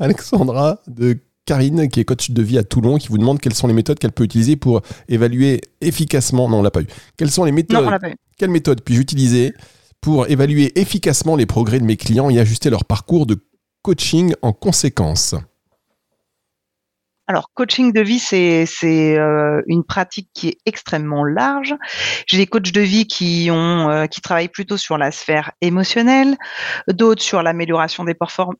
Alexandra, 0.00 0.80
de 0.88 1.18
Karine, 1.48 1.88
qui 1.88 2.00
est 2.00 2.04
coach 2.04 2.30
de 2.30 2.42
vie 2.42 2.58
à 2.58 2.62
Toulon, 2.62 2.98
qui 2.98 3.08
vous 3.08 3.16
demande 3.16 3.40
quelles 3.40 3.54
sont 3.54 3.66
les 3.68 3.72
méthodes 3.72 3.98
qu'elle 3.98 4.12
peut 4.12 4.24
utiliser 4.24 4.56
pour 4.56 4.82
évaluer 5.08 5.62
efficacement. 5.80 6.46
Non, 6.46 6.58
on 6.58 6.62
l'a 6.62 6.70
pas 6.70 6.82
eu. 6.82 6.86
Quelles 7.16 7.30
sont 7.30 7.44
les 7.44 7.52
méthodes 7.52 7.80
Non, 7.80 7.86
on 7.86 7.90
l'a 7.90 7.98
pas 7.98 8.10
eu. 8.10 8.16
Quelles 8.36 8.50
méthodes 8.50 8.82
puis-je 8.82 9.00
utiliser 9.00 9.54
pour 10.02 10.28
évaluer 10.28 10.78
efficacement 10.78 11.36
les 11.36 11.46
progrès 11.46 11.80
de 11.80 11.86
mes 11.86 11.96
clients 11.96 12.28
et 12.28 12.38
ajuster 12.38 12.68
leur 12.68 12.84
parcours 12.84 13.24
de 13.24 13.38
coaching 13.80 14.34
en 14.42 14.52
conséquence? 14.52 15.36
Alors, 17.30 17.50
coaching 17.52 17.92
de 17.92 18.00
vie, 18.00 18.18
c'est 18.18 18.64
euh, 19.18 19.60
une 19.66 19.84
pratique 19.84 20.30
qui 20.32 20.48
est 20.48 20.58
extrêmement 20.64 21.24
large. 21.24 21.74
J'ai 22.26 22.38
des 22.38 22.46
coachs 22.46 22.72
de 22.72 22.80
vie 22.80 23.06
qui 23.06 23.50
ont 23.52 23.90
euh, 23.90 24.06
qui 24.06 24.22
travaillent 24.22 24.48
plutôt 24.48 24.78
sur 24.78 24.96
la 24.96 25.10
sphère 25.10 25.52
émotionnelle, 25.60 26.38
d'autres 26.88 27.20
sur 27.20 27.42
l'amélioration 27.42 28.04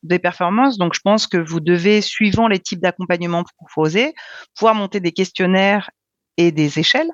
des, 0.03 0.19
performances. 0.19 0.77
Donc, 0.77 0.93
je 0.93 0.99
pense 1.03 1.25
que 1.25 1.37
vous 1.37 1.59
devez, 1.59 2.01
suivant 2.01 2.47
les 2.47 2.59
types 2.59 2.79
d'accompagnement 2.79 3.43
proposés, 3.57 4.13
pouvoir 4.55 4.75
monter 4.75 4.99
des 4.99 5.13
questionnaires 5.13 5.89
et 6.37 6.51
des 6.51 6.77
échelles 6.77 7.09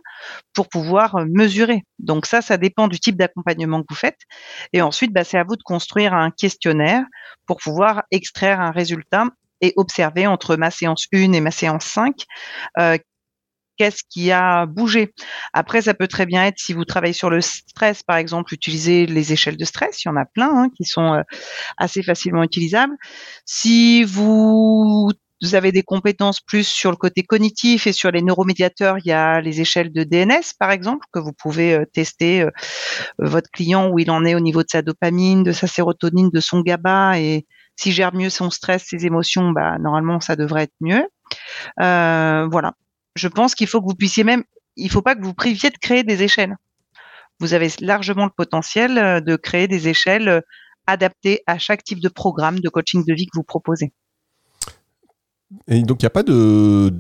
pour 0.54 0.68
pouvoir 0.68 1.16
euh, 1.16 1.26
mesurer. 1.26 1.84
Donc 2.00 2.26
ça, 2.26 2.42
ça 2.42 2.58
dépend 2.58 2.90
du 2.90 3.00
type 3.00 3.16
d'accompagnement 3.16 3.80
que 3.80 3.88
vous 3.90 3.96
faites. 3.96 4.20
Et 4.74 4.82
ensuite, 4.82 5.14
bah, 5.14 5.24
c'est 5.24 5.38
à 5.38 5.46
vous 5.46 5.56
de 5.56 5.64
construire 5.64 6.14
un 6.14 6.32
questionnaire 6.32 7.06
pour 7.46 7.58
pouvoir 7.58 8.04
extraire 8.12 8.60
un 8.60 8.72
résultat 8.72 9.28
et 9.66 9.74
observer 9.76 10.28
entre 10.28 10.56
ma 10.56 10.72
séance 10.72 11.08
1 11.14 11.34
et 11.34 11.42
ma 11.42 11.52
séance 11.52 11.86
5 11.86 12.16
euh, 12.80 12.98
qu'est-ce 13.78 14.04
qui 14.10 14.32
a 14.32 14.66
bougé. 14.66 15.14
Après, 15.54 15.82
ça 15.82 15.94
peut 15.94 16.08
très 16.08 16.26
bien 16.26 16.46
être 16.46 16.60
si 16.60 16.74
vous 16.74 16.86
travaillez 16.86 17.14
sur 17.14 17.30
le 17.30 17.42
stress, 17.42 18.04
par 18.04 18.18
exemple, 18.18 18.54
utiliser 18.54 19.06
les 19.06 19.34
échelles 19.34 19.58
de 19.58 19.66
stress. 19.66 20.04
Il 20.04 20.08
y 20.08 20.12
en 20.12 20.16
a 20.16 20.26
plein 20.26 20.50
hein, 20.50 20.70
qui 20.76 20.86
sont 20.86 21.14
euh, 21.14 21.22
assez 21.78 22.04
facilement 22.04 22.44
utilisables. 22.44 22.96
Si 23.46 24.04
vous 24.04 25.10
vous 25.42 25.54
avez 25.54 25.74
des 25.74 25.84
compétences 25.84 26.40
plus 26.40 26.66
sur 26.66 26.92
le 26.92 26.98
côté 26.98 27.22
cognitif 27.22 27.88
et 27.88 27.92
sur 27.92 28.10
les 28.10 28.22
neuromédiateurs, 28.22 28.98
il 29.00 29.08
y 29.10 29.12
a 29.12 29.42
les 29.42 29.60
échelles 29.60 29.92
de 29.92 30.04
DNS, 30.06 30.54
par 30.58 30.72
exemple, 30.72 31.06
que 31.12 31.20
vous 31.20 31.34
pouvez 31.34 31.74
euh, 31.74 31.86
tester 31.86 32.48
votre 33.20 33.52
client 33.52 33.90
où 33.90 34.00
il 34.00 34.10
en 34.10 34.24
est 34.24 34.36
au 34.36 34.40
niveau 34.40 34.64
de 34.64 34.70
sa 34.70 34.82
dopamine, 34.82 35.44
de 35.44 35.52
sa 35.52 35.68
sérotonine, 35.68 36.30
de 36.30 36.40
son 36.40 36.62
GABA 36.62 37.20
et 37.20 37.46
s'il 37.76 37.92
gère 37.92 38.14
mieux 38.14 38.30
son 38.30 38.50
stress, 38.50 38.86
ses 38.88 39.06
émotions, 39.06 39.52
bah, 39.52 39.78
normalement, 39.80 40.20
ça 40.20 40.36
devrait 40.36 40.64
être 40.64 40.76
mieux. 40.82 41.06
Euh, 41.82 42.48
voilà. 42.50 42.74
Je 43.16 43.28
pense 43.28 43.56
qu'il 43.56 43.68
faut 43.68 43.82
que 43.82 43.88
vous 43.88 43.96
puissiez 43.96 44.24
même, 44.24 44.44
il 44.76 44.90
faut 44.90 45.02
pas 45.02 45.16
que 45.16 45.24
vous 45.24 45.34
priviez 45.34 45.70
de 45.70 45.78
créer 45.78 46.04
des 46.04 46.24
échelles. 46.24 46.56
Vous 47.40 47.54
avez 47.54 47.70
largement 47.82 48.26
le 48.26 48.32
potentiel 48.36 48.98
euh, 48.98 49.20
de 49.20 49.36
créer 49.36 49.68
des 49.68 49.88
échelles 49.88 50.30
euh, 50.30 50.42
adaptées 50.88 51.42
à 51.48 51.58
chaque 51.58 51.84
type 51.84 52.00
de 52.00 52.10
programme 52.10 52.60
de 52.60 52.70
coaching 52.70 53.04
de 53.06 53.14
vie 53.14 53.26
que 53.26 53.38
vous 53.38 53.44
proposez. 53.44 53.94
Et 55.68 55.82
donc, 55.82 56.02
il 56.02 56.06
n'y 56.06 56.08
a 56.08 56.12
pas 56.12 56.24
de 56.24 56.94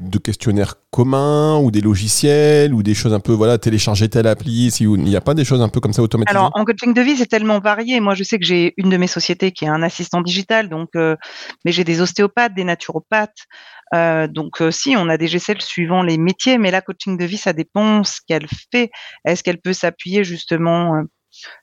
de 0.00 0.18
questionnaires 0.18 0.74
communs 0.90 1.58
ou 1.58 1.70
des 1.70 1.80
logiciels 1.80 2.74
ou 2.74 2.82
des 2.82 2.94
choses 2.94 3.14
un 3.14 3.20
peu, 3.20 3.32
voilà, 3.32 3.58
télécharger 3.58 4.08
telle 4.08 4.26
appli 4.26 4.70
si 4.70 4.84
Il 4.84 5.02
n'y 5.02 5.16
a 5.16 5.20
pas 5.20 5.34
des 5.34 5.44
choses 5.44 5.62
un 5.62 5.68
peu 5.68 5.80
comme 5.80 5.92
ça 5.92 6.02
automatisées 6.02 6.36
Alors, 6.36 6.50
en 6.54 6.64
coaching 6.64 6.92
de 6.92 7.00
vie, 7.00 7.16
c'est 7.16 7.26
tellement 7.26 7.60
varié. 7.60 8.00
Moi, 8.00 8.14
je 8.14 8.22
sais 8.22 8.38
que 8.38 8.44
j'ai 8.44 8.74
une 8.76 8.90
de 8.90 8.96
mes 8.96 9.06
sociétés 9.06 9.52
qui 9.52 9.64
est 9.64 9.68
un 9.68 9.82
assistant 9.82 10.20
digital, 10.20 10.68
donc, 10.68 10.90
euh, 10.96 11.16
mais 11.64 11.72
j'ai 11.72 11.84
des 11.84 12.00
ostéopathes, 12.00 12.54
des 12.54 12.64
naturopathes. 12.64 13.46
Euh, 13.94 14.26
donc, 14.26 14.60
euh, 14.60 14.70
si, 14.70 14.96
on 14.96 15.08
a 15.08 15.16
des 15.16 15.28
GCL 15.28 15.62
suivant 15.62 16.02
les 16.02 16.18
métiers, 16.18 16.58
mais 16.58 16.70
la 16.70 16.82
coaching 16.82 17.16
de 17.16 17.24
vie, 17.24 17.38
ça 17.38 17.52
dépend 17.52 18.04
ce 18.04 18.20
qu'elle 18.26 18.46
fait. 18.72 18.90
Est-ce 19.24 19.42
qu'elle 19.42 19.60
peut 19.60 19.72
s'appuyer 19.72 20.24
justement 20.24 21.02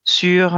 sur 0.03 0.57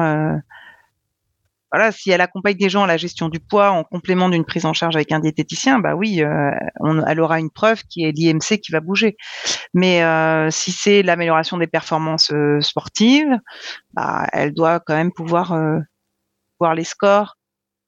voilà, 1.75 1.91
si 1.91 2.09
elle 2.09 2.21
accompagne 2.21 2.55
des 2.55 2.69
gens 2.69 2.83
à 2.83 2.87
la 2.87 2.95
gestion 2.95 3.27
du 3.27 3.41
poids 3.41 3.71
en 3.71 3.83
complément 3.83 4.29
d'une 4.29 4.45
prise 4.45 4.65
en 4.65 4.71
charge 4.71 4.95
avec 4.95 5.11
un 5.11 5.19
diététicien, 5.19 5.79
bah 5.79 5.93
oui, 5.93 6.23
euh, 6.23 6.51
elle 7.05 7.19
aura 7.19 7.41
une 7.41 7.49
preuve 7.49 7.83
qui 7.83 8.05
est 8.05 8.13
l'IMC 8.13 8.61
qui 8.61 8.71
va 8.71 8.79
bouger. 8.79 9.17
Mais 9.73 10.01
euh, 10.01 10.49
si 10.51 10.71
c'est 10.71 11.03
l'amélioration 11.03 11.57
des 11.57 11.67
performances 11.67 12.31
euh, 12.31 12.61
sportives, 12.61 13.27
bah, 13.91 14.25
elle 14.31 14.53
doit 14.53 14.79
quand 14.79 14.95
même 14.95 15.11
pouvoir 15.11 15.53
voir 16.61 16.75
les 16.75 16.85
scores 16.85 17.35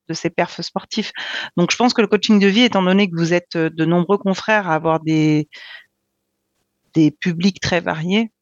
de 0.09 0.13
ses 0.13 0.31
perfs 0.31 0.59
sportifs. 0.59 1.13
Donc 1.55 1.71
je 1.71 1.77
pense 1.77 1.93
que 1.93 2.01
le 2.01 2.07
coaching 2.07 2.39
de 2.39 2.47
vie, 2.47 2.63
étant 2.63 2.83
donné 2.83 3.09
que 3.09 3.15
vous 3.15 3.33
êtes 3.33 3.55
de 3.55 3.85
nombreux 3.85 4.17
confrères 4.17 4.69
à 4.69 4.75
avoir 4.75 4.99
des 4.99 5.47
des 6.93 7.11
publics 7.11 7.61
très 7.61 7.79
variés, 7.79 8.33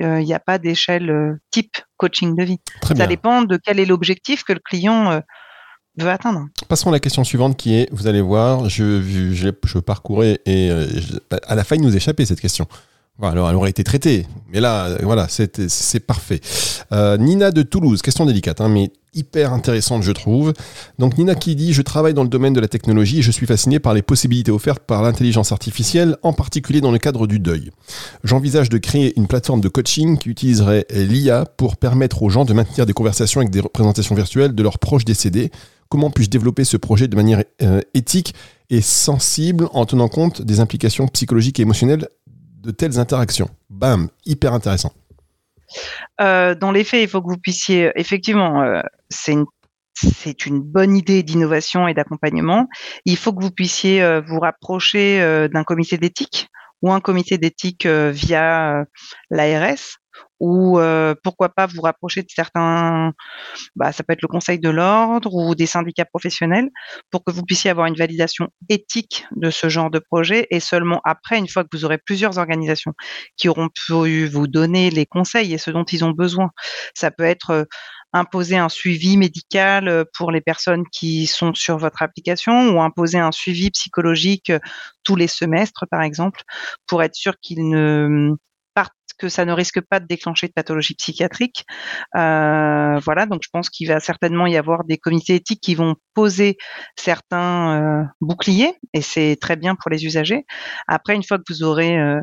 il 0.00 0.06
euh, 0.06 0.22
n'y 0.22 0.32
a 0.32 0.40
pas 0.40 0.58
d'échelle 0.58 1.10
euh, 1.10 1.38
type 1.50 1.76
coaching 1.98 2.34
de 2.34 2.42
vie. 2.42 2.58
Ça 2.96 3.06
dépend 3.06 3.42
de 3.42 3.58
quel 3.62 3.78
est 3.78 3.84
l'objectif 3.84 4.44
que 4.44 4.54
le 4.54 4.60
client 4.64 5.10
euh, 5.12 5.20
veut 5.98 6.08
atteindre. 6.08 6.46
Passons 6.68 6.88
à 6.88 6.92
la 6.92 7.00
question 7.00 7.22
suivante 7.22 7.58
qui 7.58 7.74
est, 7.74 7.88
vous 7.92 8.06
allez 8.06 8.22
voir, 8.22 8.70
je, 8.70 9.02
je, 9.02 9.52
je 9.62 9.78
parcourais 9.78 10.40
et 10.46 10.70
à 11.46 11.54
la 11.54 11.64
fin 11.64 11.76
il 11.76 11.82
nous 11.82 11.94
échappait 11.94 12.24
cette 12.24 12.40
question. 12.40 12.66
alors 13.22 13.50
elle 13.50 13.56
aurait 13.56 13.68
été 13.68 13.84
traitée, 13.84 14.26
mais 14.48 14.60
là, 14.60 14.96
voilà, 15.02 15.26
c'est 15.28 16.06
parfait. 16.06 16.40
Nina 17.18 17.50
de 17.50 17.62
Toulouse, 17.62 18.00
question 18.00 18.24
délicate, 18.24 18.62
hein, 18.62 18.68
mais 18.68 18.90
hyper 19.14 19.52
intéressante, 19.52 20.02
je 20.02 20.12
trouve. 20.12 20.52
Donc 20.98 21.18
Nina 21.18 21.34
qui 21.34 21.56
dit 21.56 21.72
Je 21.72 21.82
travaille 21.82 22.14
dans 22.14 22.22
le 22.22 22.28
domaine 22.28 22.52
de 22.52 22.60
la 22.60 22.68
technologie 22.68 23.18
et 23.18 23.22
je 23.22 23.30
suis 23.30 23.46
fasciné 23.46 23.78
par 23.78 23.94
les 23.94 24.02
possibilités 24.02 24.50
offertes 24.50 24.82
par 24.84 25.02
l'intelligence 25.02 25.52
artificielle, 25.52 26.16
en 26.22 26.32
particulier 26.32 26.80
dans 26.80 26.92
le 26.92 26.98
cadre 26.98 27.26
du 27.26 27.38
deuil. 27.38 27.70
J'envisage 28.24 28.68
de 28.68 28.78
créer 28.78 29.12
une 29.16 29.26
plateforme 29.26 29.60
de 29.60 29.68
coaching 29.68 30.18
qui 30.18 30.28
utiliserait 30.28 30.86
l'IA 30.90 31.44
pour 31.44 31.76
permettre 31.76 32.22
aux 32.22 32.30
gens 32.30 32.44
de 32.44 32.52
maintenir 32.52 32.86
des 32.86 32.92
conversations 32.92 33.40
avec 33.40 33.50
des 33.50 33.60
représentations 33.60 34.14
virtuelles 34.14 34.54
de 34.54 34.62
leurs 34.62 34.78
proches 34.78 35.04
décédés. 35.04 35.50
Comment 35.88 36.10
puis-je 36.10 36.30
développer 36.30 36.64
ce 36.64 36.76
projet 36.76 37.08
de 37.08 37.16
manière 37.16 37.42
euh, 37.62 37.80
éthique 37.94 38.34
et 38.70 38.80
sensible 38.80 39.68
en 39.72 39.84
tenant 39.84 40.08
compte 40.08 40.40
des 40.42 40.60
implications 40.60 41.08
psychologiques 41.08 41.58
et 41.58 41.62
émotionnelles 41.62 42.08
de 42.62 42.70
telles 42.70 42.98
interactions? 42.98 43.50
Bam, 43.68 44.08
hyper 44.24 44.54
intéressant. 44.54 44.92
Euh, 46.20 46.54
dans 46.54 46.72
les 46.72 46.84
faits, 46.84 47.02
il 47.02 47.08
faut 47.08 47.22
que 47.22 47.28
vous 47.28 47.38
puissiez, 47.38 47.92
effectivement, 47.96 48.62
euh, 48.62 48.82
c'est 49.08 49.32
une 49.32 49.46
c'est 49.94 50.46
une 50.46 50.60
bonne 50.60 50.96
idée 50.96 51.22
d'innovation 51.22 51.86
et 51.86 51.92
d'accompagnement. 51.92 52.68
Il 53.04 53.18
faut 53.18 53.34
que 53.34 53.42
vous 53.42 53.50
puissiez 53.50 54.02
euh, 54.02 54.22
vous 54.22 54.40
rapprocher 54.40 55.20
d'un 55.52 55.62
comité 55.62 55.98
d'éthique 55.98 56.48
ou 56.80 56.90
un 56.90 57.00
comité 57.00 57.36
d'éthique 57.36 57.86
via 57.86 58.84
l'ARS 59.28 59.99
ou 60.40 60.78
euh, 60.78 61.14
pourquoi 61.22 61.50
pas 61.50 61.66
vous 61.66 61.82
rapprocher 61.82 62.22
de 62.22 62.28
certains, 62.34 63.12
bah, 63.76 63.92
ça 63.92 64.02
peut 64.02 64.14
être 64.14 64.22
le 64.22 64.28
Conseil 64.28 64.58
de 64.58 64.70
l'ordre 64.70 65.34
ou 65.34 65.54
des 65.54 65.66
syndicats 65.66 66.06
professionnels, 66.06 66.70
pour 67.10 67.22
que 67.24 67.30
vous 67.30 67.44
puissiez 67.44 67.70
avoir 67.70 67.86
une 67.86 67.94
validation 67.94 68.48
éthique 68.68 69.26
de 69.36 69.50
ce 69.50 69.68
genre 69.68 69.90
de 69.90 69.98
projet. 69.98 70.46
Et 70.50 70.60
seulement 70.60 71.00
après, 71.04 71.38
une 71.38 71.48
fois 71.48 71.64
que 71.64 71.68
vous 71.72 71.84
aurez 71.84 71.98
plusieurs 71.98 72.38
organisations 72.38 72.94
qui 73.36 73.48
auront 73.48 73.68
pu 73.68 74.26
vous 74.26 74.46
donner 74.46 74.90
les 74.90 75.06
conseils 75.06 75.52
et 75.52 75.58
ce 75.58 75.70
dont 75.70 75.84
ils 75.84 76.04
ont 76.04 76.12
besoin, 76.12 76.50
ça 76.94 77.10
peut 77.10 77.24
être 77.24 77.50
euh, 77.50 77.64
imposer 78.12 78.56
un 78.56 78.68
suivi 78.68 79.16
médical 79.16 79.88
euh, 79.88 80.04
pour 80.16 80.32
les 80.32 80.40
personnes 80.40 80.84
qui 80.90 81.26
sont 81.26 81.54
sur 81.54 81.78
votre 81.78 82.02
application 82.02 82.70
ou 82.70 82.80
imposer 82.80 83.18
un 83.18 83.32
suivi 83.32 83.70
psychologique 83.70 84.52
tous 85.04 85.16
les 85.16 85.28
semestres, 85.28 85.84
par 85.90 86.02
exemple, 86.02 86.42
pour 86.86 87.02
être 87.02 87.14
sûr 87.14 87.34
qu'ils 87.40 87.68
ne 87.68 88.34
que 89.20 89.28
ça 89.28 89.44
ne 89.44 89.52
risque 89.52 89.80
pas 89.82 90.00
de 90.00 90.06
déclencher 90.06 90.48
de 90.48 90.52
pathologie 90.52 90.94
psychiatrique. 90.94 91.64
Euh, 92.16 92.98
voilà, 93.04 93.26
donc 93.26 93.42
je 93.44 93.48
pense 93.52 93.68
qu'il 93.68 93.88
va 93.88 94.00
certainement 94.00 94.46
y 94.46 94.56
avoir 94.56 94.84
des 94.84 94.96
comités 94.96 95.34
éthiques 95.34 95.60
qui 95.60 95.74
vont 95.74 95.94
poser 96.14 96.56
certains 96.96 98.02
euh, 98.02 98.04
boucliers, 98.20 98.74
et 98.94 99.02
c'est 99.02 99.36
très 99.40 99.56
bien 99.56 99.76
pour 99.76 99.90
les 99.90 100.06
usagers. 100.06 100.44
Après, 100.88 101.14
une 101.14 101.22
fois 101.22 101.38
que 101.38 101.44
vous 101.50 101.62
aurez 101.62 101.98
euh, 101.98 102.20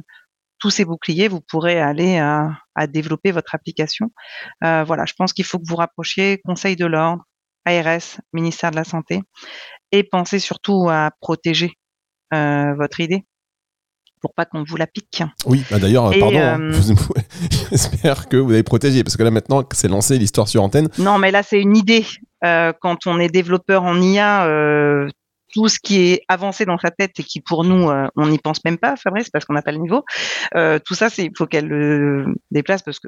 tous 0.60 0.72
ces 0.72 0.86
boucliers, 0.86 1.28
vous 1.28 1.42
pourrez 1.42 1.80
aller 1.80 2.18
à, 2.18 2.58
développer 2.88 3.32
votre 3.32 3.54
application. 3.56 4.12
voilà, 4.62 5.06
je 5.06 5.14
pense 5.18 5.34
qu'il 5.34 5.46
faut 5.46 5.60
que 5.60 5.68
vous 5.68 5.76
rapprochiez 5.76 6.40
Conseil 6.44 6.76
de 6.76 6.86
l'ordre, 6.86 7.24
ARS, 7.66 8.20
ministère 8.34 8.72
de 8.72 8.76
la 8.76 8.84
Santé, 8.84 9.22
et 9.92 10.04
pensez 10.04 10.40
surtout 10.40 10.88
à 10.90 11.12
protéger 11.22 11.74
votre 12.32 13.00
idée 13.00 13.24
pour 14.22 14.34
pas 14.34 14.46
qu'on 14.46 14.64
vous 14.64 14.78
la 14.78 14.88
pique. 14.88 15.24
Oui, 15.46 15.64
bah 15.70 15.80
d'ailleurs, 15.80 16.12
pardon, 16.20 16.40
hein, 16.40 16.60
euh, 16.60 16.72
j'espère 17.72 18.28
que 18.28 18.38
vous 18.38 18.52
avez 18.52 18.64
protégé, 18.64 19.04
parce 19.04 19.18
que 19.18 19.24
là 19.24 19.32
maintenant, 19.32 19.64
c'est 19.72 19.88
lancé 19.88 20.18
l'histoire 20.18 20.48
sur 20.48 20.64
antenne. 20.64 20.90
Non, 20.98 21.18
mais 21.18 21.32
là, 21.32 21.44
c'est 21.44 21.62
une 21.62 21.78
idée. 21.78 22.06
Euh, 22.44 22.72
quand 22.80 23.08
on 23.08 23.20
est 23.20 23.30
développeur 23.30 23.84
en 23.84 24.00
IA, 24.00 24.46
euh, 24.46 25.08
tout 25.54 25.68
ce 25.68 25.80
qui 25.80 26.12
est 26.12 26.22
avancé 26.28 26.66
dans 26.66 26.78
sa 26.78 26.92
tête 26.92 27.20
et 27.20 27.24
qui 27.24 27.42
pour 27.42 27.64
nous 27.64 27.90
euh, 27.90 28.08
on 28.16 28.28
n'y 28.28 28.38
pense 28.38 28.64
même 28.66 28.78
pas 28.78 28.96
Fabrice 28.96 29.30
parce 29.30 29.46
qu'on 29.46 29.54
n'a 29.54 29.62
pas 29.62 29.72
le 29.72 29.78
niveau 29.78 30.04
euh, 30.56 30.80
tout 30.84 30.94
ça 30.94 31.10
c'est 31.10 31.26
il 31.26 31.32
faut 31.38 31.48
qu'elle 31.48 31.68
le 31.68 32.26
déplace 32.52 32.82
parce 32.82 33.00
que 33.00 33.08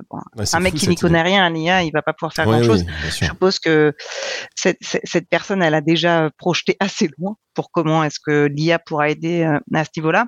un 0.53 0.59
mec 0.59 0.73
qui 0.75 0.87
n'y 0.87 0.95
connaît 0.95 1.21
rien 1.21 1.45
à 1.45 1.49
l'IA 1.49 1.83
il 1.83 1.91
va 1.91 2.01
pas 2.01 2.13
pouvoir 2.13 2.33
faire 2.33 2.45
grand 2.45 2.63
chose 2.63 2.85
je 3.05 3.25
suppose 3.25 3.59
que 3.59 3.93
cette, 4.55 4.77
cette, 4.81 5.29
personne 5.29 5.61
elle 5.61 5.75
a 5.75 5.81
déjà 5.81 6.29
projeté 6.37 6.75
assez 6.79 7.09
loin 7.17 7.35
pour 7.55 7.71
comment 7.71 8.03
est-ce 8.03 8.19
que 8.25 8.47
l'IA 8.53 8.79
pourra 8.79 9.09
aider 9.09 9.43
euh, 9.43 9.59
à 9.73 9.83
ce 9.83 9.89
niveau-là. 9.97 10.27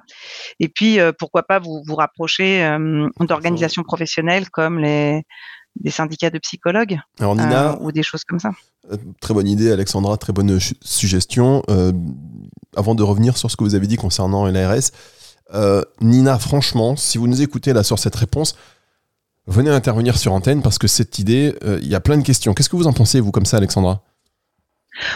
Et 0.59 0.67
puis 0.67 0.99
pourquoi 1.17 1.43
pas 1.43 1.59
vous 1.59 1.81
vous 1.87 1.95
rapprocher 1.95 2.77
d'organisations 3.19 3.83
professionnelles 3.83 4.49
comme 4.49 4.79
les 4.79 5.23
des 5.79 5.91
syndicats 5.91 6.29
de 6.29 6.39
psychologues 6.39 6.99
euh, 7.21 7.75
ou 7.79 7.91
des 7.91 8.03
choses 8.03 8.23
comme 8.23 8.39
ça. 8.39 8.51
Euh, 8.91 8.97
très 9.21 9.33
bonne 9.33 9.47
idée, 9.47 9.71
Alexandra, 9.71 10.17
très 10.17 10.33
bonne 10.33 10.59
suggestion. 10.81 11.63
Euh, 11.69 11.91
avant 12.75 12.95
de 12.95 13.03
revenir 13.03 13.37
sur 13.37 13.49
ce 13.49 13.57
que 13.57 13.63
vous 13.63 13.75
avez 13.75 13.87
dit 13.87 13.97
concernant 13.97 14.45
l'ARS, 14.45 14.91
Nina, 16.01 16.39
franchement, 16.39 16.95
si 16.95 17.17
vous 17.17 17.27
nous 17.27 17.41
écoutez 17.41 17.73
là 17.73 17.83
sur 17.83 17.99
cette 17.99 18.15
réponse, 18.15 18.55
venez 19.47 19.69
intervenir 19.69 20.17
sur 20.17 20.31
antenne 20.31 20.61
parce 20.61 20.77
que 20.77 20.87
cette 20.87 21.19
idée, 21.19 21.53
il 21.81 21.87
y 21.87 21.95
a 21.95 21.99
plein 21.99 22.17
de 22.17 22.23
questions. 22.23 22.53
Qu'est-ce 22.53 22.69
que 22.69 22.77
vous 22.77 22.87
en 22.87 22.93
pensez, 22.93 23.19
vous, 23.19 23.31
comme 23.31 23.45
ça, 23.45 23.57
Alexandra? 23.57 24.01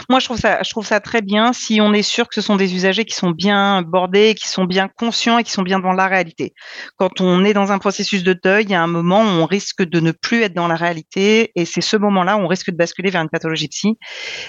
Moi, 0.08 0.20
je 0.20 0.24
trouve 0.24 0.38
ça, 0.38 0.62
je 0.62 0.70
trouve 0.70 0.86
ça 0.86 1.00
très 1.00 1.22
bien 1.22 1.52
si 1.52 1.80
on 1.80 1.92
est 1.92 2.02
sûr 2.02 2.28
que 2.28 2.34
ce 2.34 2.40
sont 2.40 2.56
des 2.56 2.74
usagers 2.74 3.04
qui 3.04 3.14
sont 3.14 3.30
bien 3.30 3.82
bordés, 3.82 4.34
qui 4.34 4.48
sont 4.48 4.64
bien 4.64 4.88
conscients 4.88 5.38
et 5.38 5.44
qui 5.44 5.52
sont 5.52 5.62
bien 5.62 5.78
dans 5.78 5.92
la 5.92 6.06
réalité. 6.06 6.54
Quand 6.96 7.20
on 7.20 7.44
est 7.44 7.52
dans 7.52 7.72
un 7.72 7.78
processus 7.78 8.22
de 8.22 8.32
deuil, 8.32 8.64
il 8.64 8.70
y 8.70 8.74
a 8.74 8.82
un 8.82 8.86
moment 8.86 9.22
où 9.22 9.26
on 9.26 9.46
risque 9.46 9.82
de 9.82 10.00
ne 10.00 10.12
plus 10.12 10.42
être 10.42 10.54
dans 10.54 10.68
la 10.68 10.76
réalité 10.76 11.52
et 11.54 11.64
c'est 11.64 11.80
ce 11.80 11.96
moment-là 11.96 12.36
où 12.36 12.40
on 12.40 12.46
risque 12.46 12.70
de 12.70 12.76
basculer 12.76 13.10
vers 13.10 13.22
une 13.22 13.28
pathologie 13.28 13.68
psy. 13.68 13.98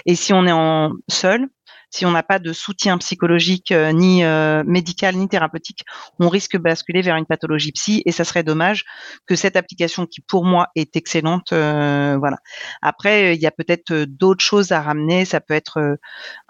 Et 0.06 0.16
si 0.16 0.34
on 0.34 0.46
est 0.46 0.52
en 0.52 0.92
seul, 1.10 1.48
si 1.90 2.06
on 2.06 2.12
n'a 2.12 2.24
pas 2.24 2.40
de 2.40 2.54
soutien 2.54 2.98
psychologique 2.98 3.72
euh, 3.72 3.92
ni 3.92 4.24
euh, 4.24 4.64
médical 4.66 5.16
ni 5.16 5.28
thérapeutique, 5.28 5.84
on 6.20 6.30
risque 6.30 6.54
de 6.54 6.62
basculer 6.62 7.02
vers 7.02 7.16
une 7.16 7.26
pathologie 7.26 7.72
psy 7.72 8.04
et 8.06 8.12
ça 8.12 8.24
serait 8.24 8.44
dommage 8.44 8.84
que 9.26 9.36
cette 9.36 9.56
application 9.56 10.06
qui 10.06 10.22
pour 10.22 10.46
moi 10.46 10.68
est 10.76 10.96
excellente, 10.96 11.54
euh, 11.54 12.18
voilà. 12.20 12.38
Après, 12.82 13.36
il 13.36 13.42
y 13.42 13.48
a 13.48 13.52
peut-être 13.52 13.94
d'autres 14.06 14.44
choses 14.44 14.72
à 14.72 14.82
ramener. 14.82 15.26
Ça 15.26 15.40
peut 15.40 15.54
être 15.54 15.98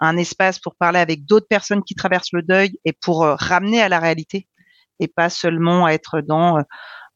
un 0.00 0.16
espace 0.16 0.58
pour 0.58 0.74
parler 0.76 0.98
avec 0.98 1.24
d'autres 1.24 1.46
personnes 1.48 1.82
qui 1.82 1.94
traversent 1.94 2.32
le 2.32 2.42
deuil 2.42 2.78
et 2.84 2.92
pour 2.92 3.24
ramener 3.24 3.80
à 3.80 3.88
la 3.88 4.00
réalité 4.00 4.48
et 5.00 5.08
pas 5.08 5.30
seulement 5.30 5.88
être 5.88 6.20
dans 6.20 6.58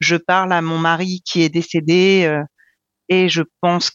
je 0.01 0.17
parle 0.17 0.53
à 0.53 0.63
mon 0.63 0.79
mari 0.79 1.23
qui 1.25 1.43
est 1.43 1.49
décédé 1.49 2.41
et 3.09 3.29
je 3.29 3.43
pense 3.61 3.93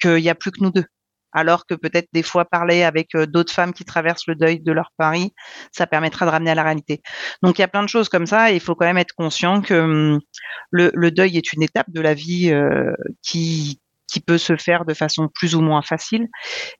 qu'il 0.00 0.16
n'y 0.16 0.30
a 0.30 0.34
plus 0.34 0.50
que 0.50 0.62
nous 0.62 0.70
deux 0.70 0.86
alors 1.32 1.66
que 1.66 1.74
peut-être 1.74 2.08
des 2.12 2.22
fois 2.22 2.44
parler 2.44 2.82
avec 2.82 3.14
euh, 3.14 3.26
d'autres 3.26 3.52
femmes 3.52 3.72
qui 3.72 3.84
traversent 3.84 4.26
le 4.26 4.34
deuil 4.34 4.60
de 4.60 4.72
leur 4.72 4.92
mari, 4.98 5.32
ça 5.72 5.86
permettra 5.86 6.26
de 6.26 6.30
ramener 6.30 6.50
à 6.50 6.54
la 6.54 6.62
réalité. 6.62 7.02
Donc 7.42 7.58
il 7.58 7.62
y 7.62 7.64
a 7.64 7.68
plein 7.68 7.82
de 7.82 7.88
choses 7.88 8.08
comme 8.08 8.26
ça 8.26 8.50
et 8.50 8.54
il 8.54 8.60
faut 8.60 8.74
quand 8.74 8.86
même 8.86 8.98
être 8.98 9.14
conscient 9.14 9.60
que 9.60 9.74
hum, 9.74 10.20
le, 10.70 11.10
deuil 11.10 11.36
est 11.36 11.52
une 11.52 11.62
étape 11.62 11.90
de 11.90 12.00
la 12.00 12.14
vie 12.14 12.50
euh, 12.50 12.92
qui 13.22 13.80
qui 14.10 14.20
peut 14.20 14.38
se 14.38 14.56
faire 14.56 14.86
de 14.86 14.94
façon 14.94 15.28
plus 15.34 15.54
ou 15.54 15.60
moins 15.60 15.82
facile 15.82 16.28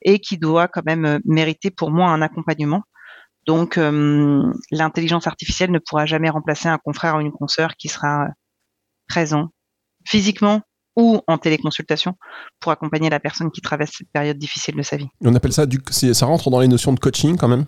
et 0.01 0.19
qui 0.19 0.39
doit 0.39 0.67
quand 0.67 0.87
même 0.87 1.05
euh, 1.05 1.19
mériter 1.27 1.71
pour 1.71 1.91
moi 1.91 2.09
un 2.09 2.23
accompagnement. 2.23 2.83
Donc 3.47 3.79
hum, 3.79 4.55
l'intelligence 4.71 5.27
artificielle 5.27 5.71
ne 5.71 5.79
pourra 5.79 6.07
jamais 6.07 6.31
remplacer 6.31 6.69
un 6.69 6.79
confrère 6.79 7.17
ou 7.17 7.21
une 7.21 7.33
consoeur 7.33 7.77
qui 7.77 7.89
sera 7.89 8.29
présent 9.09 9.49
physiquement 10.07 10.63
ou 10.99 11.23
en 11.29 11.39
téléconsultation 11.39 12.17
pour 12.61 12.73
accompagner 12.73 13.09
la 13.09 13.21
personne 13.21 13.51
qui 13.51 13.61
traverse 13.61 13.93
cette 13.97 14.11
période 14.11 14.37
difficile 14.37 14.75
de 14.75 14.83
sa 14.83 14.97
vie. 14.97 15.07
On 15.25 15.35
appelle 15.35 15.53
ça 15.53 15.65
du, 15.65 15.81
ça 15.91 16.27
rentre 16.27 16.51
dans 16.51 16.61
les 16.61 16.69
notions 16.69 16.93
de 16.93 16.99
coaching 16.99 17.39
quand 17.39 17.49
même? 17.49 17.65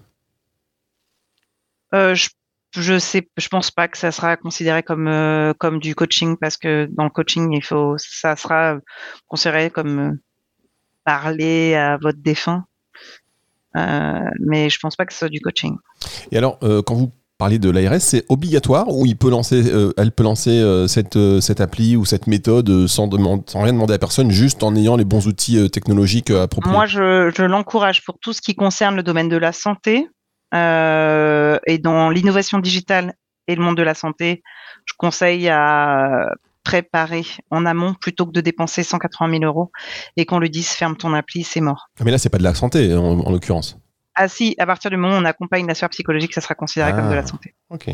Euh, 1.94 2.14
je 2.14 2.28
je 2.72 3.00
sais, 3.00 3.28
je 3.36 3.48
pense 3.48 3.72
pas 3.72 3.88
que 3.88 3.98
ça 3.98 4.12
sera 4.12 4.36
considéré 4.36 4.84
comme 4.84 5.08
euh, 5.08 5.52
comme 5.58 5.80
du 5.80 5.96
coaching 5.96 6.36
parce 6.40 6.56
que 6.56 6.88
dans 6.92 7.02
le 7.02 7.10
coaching, 7.10 7.52
il 7.52 7.64
faut, 7.64 7.96
ça 7.98 8.36
sera 8.36 8.78
considéré 9.26 9.70
comme 9.70 9.98
euh, 9.98 10.12
parler 11.04 11.74
à 11.74 11.96
votre 11.96 12.18
défunt. 12.18 12.64
Mais 13.74 14.70
je 14.70 14.78
pense 14.80 14.94
pas 14.94 15.04
que 15.04 15.12
ce 15.12 15.20
soit 15.20 15.28
du 15.28 15.40
coaching. 15.40 15.76
Et 16.30 16.38
alors, 16.38 16.58
quand 16.60 16.94
vous 16.94 17.12
parlez 17.40 17.58
de 17.58 17.70
l'ARS, 17.70 18.00
c'est 18.00 18.24
obligatoire 18.28 18.86
ou 18.88 19.06
il 19.06 19.16
peut 19.16 19.30
lancer, 19.30 19.72
euh, 19.72 19.92
elle 19.96 20.12
peut 20.12 20.22
lancer 20.22 20.50
euh, 20.50 20.86
cette, 20.86 21.16
euh, 21.16 21.40
cette 21.40 21.60
appli 21.60 21.96
ou 21.96 22.04
cette 22.04 22.26
méthode 22.26 22.86
sans, 22.86 23.08
demand- 23.08 23.42
sans 23.48 23.62
rien 23.62 23.72
demander 23.72 23.94
à 23.94 23.98
personne, 23.98 24.30
juste 24.30 24.62
en 24.62 24.76
ayant 24.76 24.96
les 24.96 25.04
bons 25.06 25.26
outils 25.26 25.70
technologiques 25.70 26.30
appropriés? 26.30 26.76
Moi, 26.76 26.86
je, 26.86 27.32
je 27.36 27.42
l'encourage 27.42 28.04
pour 28.04 28.18
tout 28.18 28.32
ce 28.32 28.42
qui 28.42 28.54
concerne 28.54 28.94
le 28.94 29.02
domaine 29.02 29.28
de 29.28 29.38
la 29.38 29.52
santé 29.52 30.06
et 30.52 31.78
dans 31.78 32.10
l'innovation 32.10 32.58
digitale 32.58 33.14
et 33.48 33.54
le 33.54 33.62
monde 33.62 33.76
de 33.76 33.82
la 33.82 33.94
santé. 33.94 34.42
Je 34.84 34.92
conseille 34.98 35.48
à 35.48 36.30
préparer 36.62 37.24
en 37.50 37.64
amont 37.64 37.94
plutôt 37.94 38.26
que 38.26 38.32
de 38.32 38.40
dépenser 38.42 38.82
180 38.82 39.38
000 39.38 39.44
euros 39.44 39.70
et 40.16 40.26
qu'on 40.26 40.38
lui 40.38 40.50
dise 40.50 40.68
ferme 40.68 40.94
ton 40.96 41.14
appli, 41.14 41.42
c'est 41.42 41.62
mort. 41.62 41.88
Ah, 41.98 42.02
Mais 42.04 42.10
là, 42.10 42.18
c'est 42.18 42.28
pas 42.28 42.38
de 42.38 42.42
la 42.44 42.54
santé, 42.54 42.94
en, 42.94 43.20
en 43.20 43.30
l'occurrence. 43.32 43.78
Ah 44.22 44.28
si, 44.28 44.54
à 44.58 44.66
partir 44.66 44.90
du 44.90 44.98
moment 44.98 45.16
où 45.16 45.20
on 45.20 45.24
accompagne 45.24 45.66
la 45.66 45.74
sphère 45.74 45.88
psychologique, 45.88 46.34
ça 46.34 46.42
sera 46.42 46.54
considéré 46.54 46.90
comme 46.92 47.06
de 47.08 47.12
Ah. 47.12 47.22
la 47.22 47.26
santé. 47.26 47.54
Ok. 47.70 47.88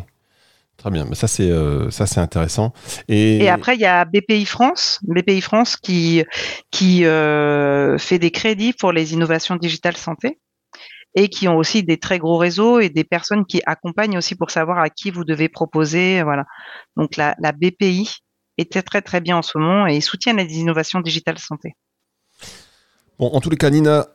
Très 0.76 0.90
bien. 0.90 1.04
Mais 1.08 1.14
ça, 1.14 1.28
c'est 1.28 1.50
euh, 1.50 1.88
ça, 1.90 2.04
c'est 2.06 2.18
intéressant. 2.20 2.72
Et, 3.08 3.36
Et 3.44 3.48
après, 3.48 3.76
il 3.76 3.80
y 3.80 3.86
a 3.86 4.04
BPI 4.04 4.44
France, 4.44 4.98
BPI 5.04 5.40
France 5.40 5.76
qui 5.76 6.24
qui 6.72 7.04
euh, 7.06 7.96
fait 7.96 8.18
des 8.18 8.30
crédits 8.32 8.72
pour 8.72 8.90
les 8.92 9.12
innovations 9.14 9.54
digitales 9.56 9.96
santé 9.96 10.38
et 11.14 11.28
qui 11.28 11.46
ont 11.48 11.56
aussi 11.56 11.82
des 11.84 11.96
très 11.96 12.18
gros 12.18 12.36
réseaux 12.36 12.80
et 12.80 12.90
des 12.90 13.04
personnes 13.04 13.46
qui 13.46 13.62
accompagnent 13.64 14.18
aussi 14.18 14.34
pour 14.34 14.50
savoir 14.50 14.78
à 14.80 14.90
qui 14.90 15.10
vous 15.12 15.24
devez 15.24 15.48
proposer. 15.48 16.22
Voilà. 16.24 16.44
Donc 16.96 17.16
la, 17.16 17.36
la 17.38 17.52
BPI 17.52 18.10
était 18.58 18.82
très 18.82 19.00
très 19.00 19.20
bien 19.20 19.36
en 19.38 19.42
ce 19.42 19.56
moment 19.56 19.86
et 19.86 19.94
ils 19.96 20.02
soutiennent 20.02 20.38
les 20.38 20.58
innovations 20.58 21.00
digitales 21.00 21.38
santé. 21.38 21.74
Bon, 23.18 23.28
en 23.32 23.40
tous 23.40 23.48
les 23.48 23.56
cas, 23.56 23.70
Nina, 23.70 24.08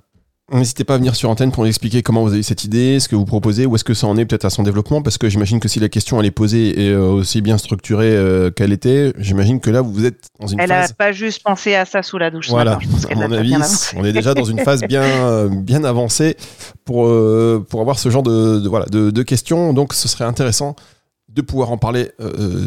n'hésitez 0.53 0.83
pas 0.83 0.95
à 0.95 0.97
venir 0.97 1.15
sur 1.15 1.29
antenne 1.29 1.51
pour 1.51 1.63
nous 1.63 1.69
expliquer 1.69 2.01
comment 2.03 2.21
vous 2.23 2.33
avez 2.33 2.43
cette 2.43 2.63
idée, 2.63 2.99
ce 2.99 3.07
que 3.09 3.15
vous 3.15 3.25
proposez, 3.25 3.65
où 3.65 3.75
est-ce 3.75 3.83
que 3.83 3.93
ça 3.93 4.07
en 4.07 4.17
est 4.17 4.25
peut-être 4.25 4.45
à 4.45 4.49
son 4.49 4.63
développement, 4.63 5.01
parce 5.01 5.17
que 5.17 5.29
j'imagine 5.29 5.59
que 5.59 5.67
si 5.67 5.79
la 5.79 5.89
question 5.89 6.19
elle 6.19 6.25
est 6.25 6.31
posée 6.31 6.79
et 6.85 6.89
euh, 6.89 7.09
aussi 7.09 7.41
bien 7.41 7.57
structurée 7.57 8.09
euh, 8.15 8.51
qu'elle 8.51 8.71
était, 8.71 9.13
j'imagine 9.17 9.59
que 9.59 9.69
là 9.69 9.81
vous 9.81 10.05
êtes 10.05 10.29
dans 10.39 10.47
une 10.47 10.59
Elle 10.59 10.69
n'a 10.69 10.81
phase. 10.81 10.93
pas 10.93 11.11
juste 11.11 11.43
pensé 11.43 11.75
à 11.75 11.85
ça 11.85 12.03
sous 12.03 12.17
la 12.17 12.29
douche. 12.31 12.49
Voilà, 12.49 12.75
matin. 12.75 12.85
Je 12.85 12.91
pense 12.91 13.05
à 13.11 13.15
mon 13.15 13.31
avis, 13.31 13.55
on 13.95 14.05
est 14.05 14.13
déjà 14.13 14.33
dans 14.33 14.43
une 14.43 14.59
phase 14.59 14.81
bien, 14.81 15.03
euh, 15.03 15.49
bien 15.51 15.83
avancée 15.83 16.35
pour, 16.85 17.07
euh, 17.07 17.65
pour 17.69 17.81
avoir 17.81 17.97
ce 17.99 18.09
genre 18.09 18.23
de, 18.23 18.59
de- 18.59 18.69
voilà, 18.69 18.85
de, 18.87 19.11
de 19.11 19.23
questions. 19.23 19.73
Donc, 19.73 19.93
ce 19.93 20.07
serait 20.07 20.25
intéressant 20.25 20.75
de 21.29 21.41
pouvoir 21.41 21.71
en 21.71 21.77
parler 21.77 22.11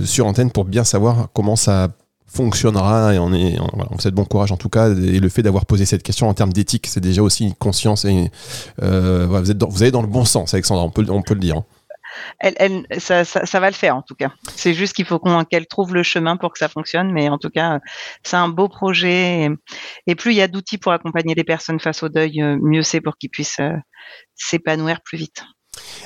sur 0.07 0.27
antenne 0.27 0.51
pour 0.51 0.65
bien 0.65 0.85
savoir 0.85 1.29
comment 1.35 1.55
ça 1.55 1.89
fonctionnera. 2.27 3.15
Et 3.15 3.19
on, 3.19 3.33
est, 3.33 3.59
on, 3.59 3.69
voilà, 3.73 4.11
bon 4.13 4.25
courage 4.25 4.53
en 4.53 4.57
tout 4.57 4.69
cas. 4.69 4.91
Et 4.91 5.21
le 5.21 5.29
fait 5.29 5.43
d'avoir 5.43 5.67
posé 5.67 5.85
cette 5.85 6.03
question 6.03 6.29
en 6.29 6.35
termes 6.35 6.53
d'éthique, 6.53 6.87
c'est 6.87 7.01
déjà 7.01 7.23
aussi 7.23 7.45
une 7.45 7.55
conscience. 7.55 8.05
Et, 8.05 8.31
euh, 8.83 9.27
vous, 9.29 9.51
êtes 9.51 9.59
dans, 9.59 9.69
vous 9.69 9.83
allez 9.83 9.93
dans 9.93 10.03
le 10.03 10.09
bon 10.09 10.25
sens, 10.25 10.55
Alexandra, 10.55 10.85
on 10.85 10.91
peut, 10.91 11.05
on 11.09 11.23
peut 11.23 11.35
le 11.35 11.41
dire. 11.41 11.57
hein. 11.57 11.65
Elle, 12.39 12.55
elle, 12.59 13.01
ça, 13.01 13.25
ça, 13.25 13.61
va 13.61 13.69
le 13.69 13.75
faire 13.75 13.97
en 13.97 14.03
tout 14.03 14.15
cas. 14.15 14.31
C'est 14.55 14.75
juste 14.75 14.95
qu'il 14.95 15.05
faut 15.05 15.19
qu'elle 15.51 15.67
trouve 15.67 15.95
le 15.95 16.03
chemin 16.03 16.37
pour 16.37 16.53
que 16.53 16.59
ça 16.59 16.69
fonctionne, 16.69 17.13
mais 17.13 17.29
en 17.29 17.39
tout 17.39 17.51
cas, 17.51 17.81
c'est 18.23 18.37
un 18.37 18.49
beau 18.49 18.69
projet. 18.69 19.45
Et, 19.45 19.51
et 20.07 20.15
plus 20.15 20.33
il 20.33 20.37
y 20.37 20.43
a 20.43 20.49
d'outils 20.49 20.79
pour 20.79 20.93
accompagner 20.93 21.35
les 21.35 21.45
personnes 21.45 21.81
face 21.81 22.03
au 22.03 22.09
deuil, 22.09 22.43
euh, 22.43 22.57
mieux 22.61 22.83
c'est 22.83 23.01
pour 23.01 23.17
qu'ils 23.17 23.31
puissent 23.31 23.61
euh, 23.61 23.77
s'épanouir 24.35 25.01
plus 25.03 25.19
vite. 25.19 25.45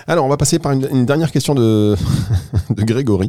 Alors, 0.06 0.24
on 0.24 0.28
va 0.28 0.36
passer 0.36 0.58
par 0.58 0.72
une, 0.72 0.88
une 0.90 1.06
dernière 1.06 1.30
question 1.30 1.54
de, 1.54 1.96
de 2.70 2.82
Grégory, 2.84 3.28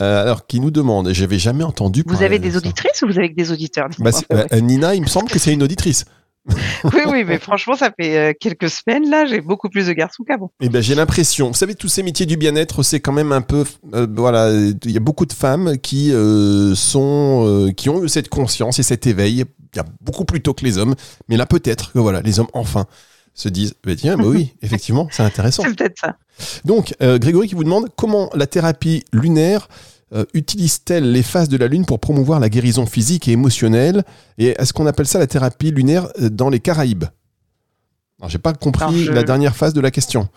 euh, 0.00 0.22
alors 0.22 0.46
qui 0.46 0.60
nous 0.60 0.70
demande, 0.70 1.08
et 1.08 1.14
j'avais 1.14 1.38
jamais 1.38 1.64
entendu. 1.64 2.04
Vous 2.06 2.22
avez 2.22 2.38
de 2.38 2.44
des 2.44 2.52
ça. 2.52 2.58
auditrices 2.58 3.02
ou 3.02 3.06
vous 3.06 3.18
avez 3.18 3.30
des 3.30 3.50
auditeurs 3.52 3.88
Bah, 3.98 4.10
euh, 4.32 4.60
Nina, 4.60 4.94
il 4.94 5.02
me 5.02 5.06
semble 5.06 5.30
que 5.30 5.38
c'est 5.38 5.52
une 5.52 5.62
auditrice. 5.62 6.04
Oui, 6.84 7.02
oui, 7.08 7.24
mais 7.24 7.38
franchement, 7.38 7.76
ça 7.76 7.90
fait 7.96 8.16
euh, 8.16 8.32
quelques 8.38 8.68
semaines 8.68 9.08
là, 9.08 9.26
j'ai 9.26 9.40
beaucoup 9.40 9.68
plus 9.68 9.86
de 9.86 9.92
garçons 9.92 10.24
qu'avant. 10.26 10.50
Eh 10.60 10.68
ben, 10.68 10.82
j'ai 10.82 10.94
l'impression. 10.94 11.48
Vous 11.48 11.54
savez, 11.54 11.74
tous 11.74 11.88
ces 11.88 12.02
métiers 12.02 12.26
du 12.26 12.36
bien-être, 12.36 12.82
c'est 12.82 13.00
quand 13.00 13.12
même 13.12 13.32
un 13.32 13.40
peu, 13.40 13.64
euh, 13.94 14.06
voilà, 14.12 14.50
il 14.50 14.90
y 14.90 14.96
a 14.96 15.00
beaucoup 15.00 15.26
de 15.26 15.32
femmes 15.32 15.78
qui 15.78 16.12
euh, 16.12 16.74
sont, 16.74 17.44
euh, 17.46 17.70
qui 17.70 17.88
ont 17.88 18.02
eu 18.02 18.08
cette 18.08 18.28
conscience 18.28 18.78
et 18.78 18.82
cet 18.82 19.06
éveil. 19.06 19.44
Il 19.74 19.76
y 19.76 19.80
a 19.80 19.84
beaucoup 20.00 20.24
plus 20.24 20.42
tôt 20.42 20.52
que 20.52 20.64
les 20.64 20.78
hommes, 20.78 20.94
mais 21.28 21.36
là 21.36 21.46
peut-être 21.46 21.92
que 21.92 21.98
voilà, 21.98 22.20
les 22.20 22.40
hommes 22.40 22.48
enfin 22.52 22.86
se 23.34 23.48
disent, 23.48 23.74
bah, 23.84 23.94
tiens, 23.96 24.16
bah 24.16 24.24
oui, 24.26 24.54
effectivement, 24.62 25.08
c'est 25.10 25.22
intéressant. 25.22 25.62
C'est 25.66 25.74
peut-être 25.74 25.98
ça. 25.98 26.16
Donc, 26.64 26.94
euh, 27.02 27.18
Grégory 27.18 27.48
qui 27.48 27.54
vous 27.54 27.64
demande 27.64 27.86
comment 27.96 28.30
la 28.34 28.46
thérapie 28.46 29.04
lunaire 29.12 29.68
euh, 30.14 30.24
utilise-t-elle 30.34 31.10
les 31.10 31.22
phases 31.22 31.48
de 31.48 31.56
la 31.56 31.68
lune 31.68 31.86
pour 31.86 31.98
promouvoir 31.98 32.38
la 32.40 32.50
guérison 32.50 32.84
physique 32.84 33.28
et 33.28 33.32
émotionnelle 33.32 34.04
Et 34.36 34.48
est-ce 34.60 34.72
qu'on 34.74 34.84
appelle 34.86 35.06
ça 35.06 35.18
la 35.18 35.26
thérapie 35.26 35.70
lunaire 35.70 36.08
euh, 36.20 36.28
dans 36.28 36.50
les 36.50 36.60
Caraïbes? 36.60 37.04
Alors, 38.20 38.28
j'ai 38.30 38.38
pas 38.38 38.52
compris 38.52 38.82
Alors, 38.84 38.94
je- 38.96 39.10
la 39.12 39.22
dernière 39.22 39.56
phase 39.56 39.72
de 39.72 39.80
la 39.80 39.90
question. 39.90 40.28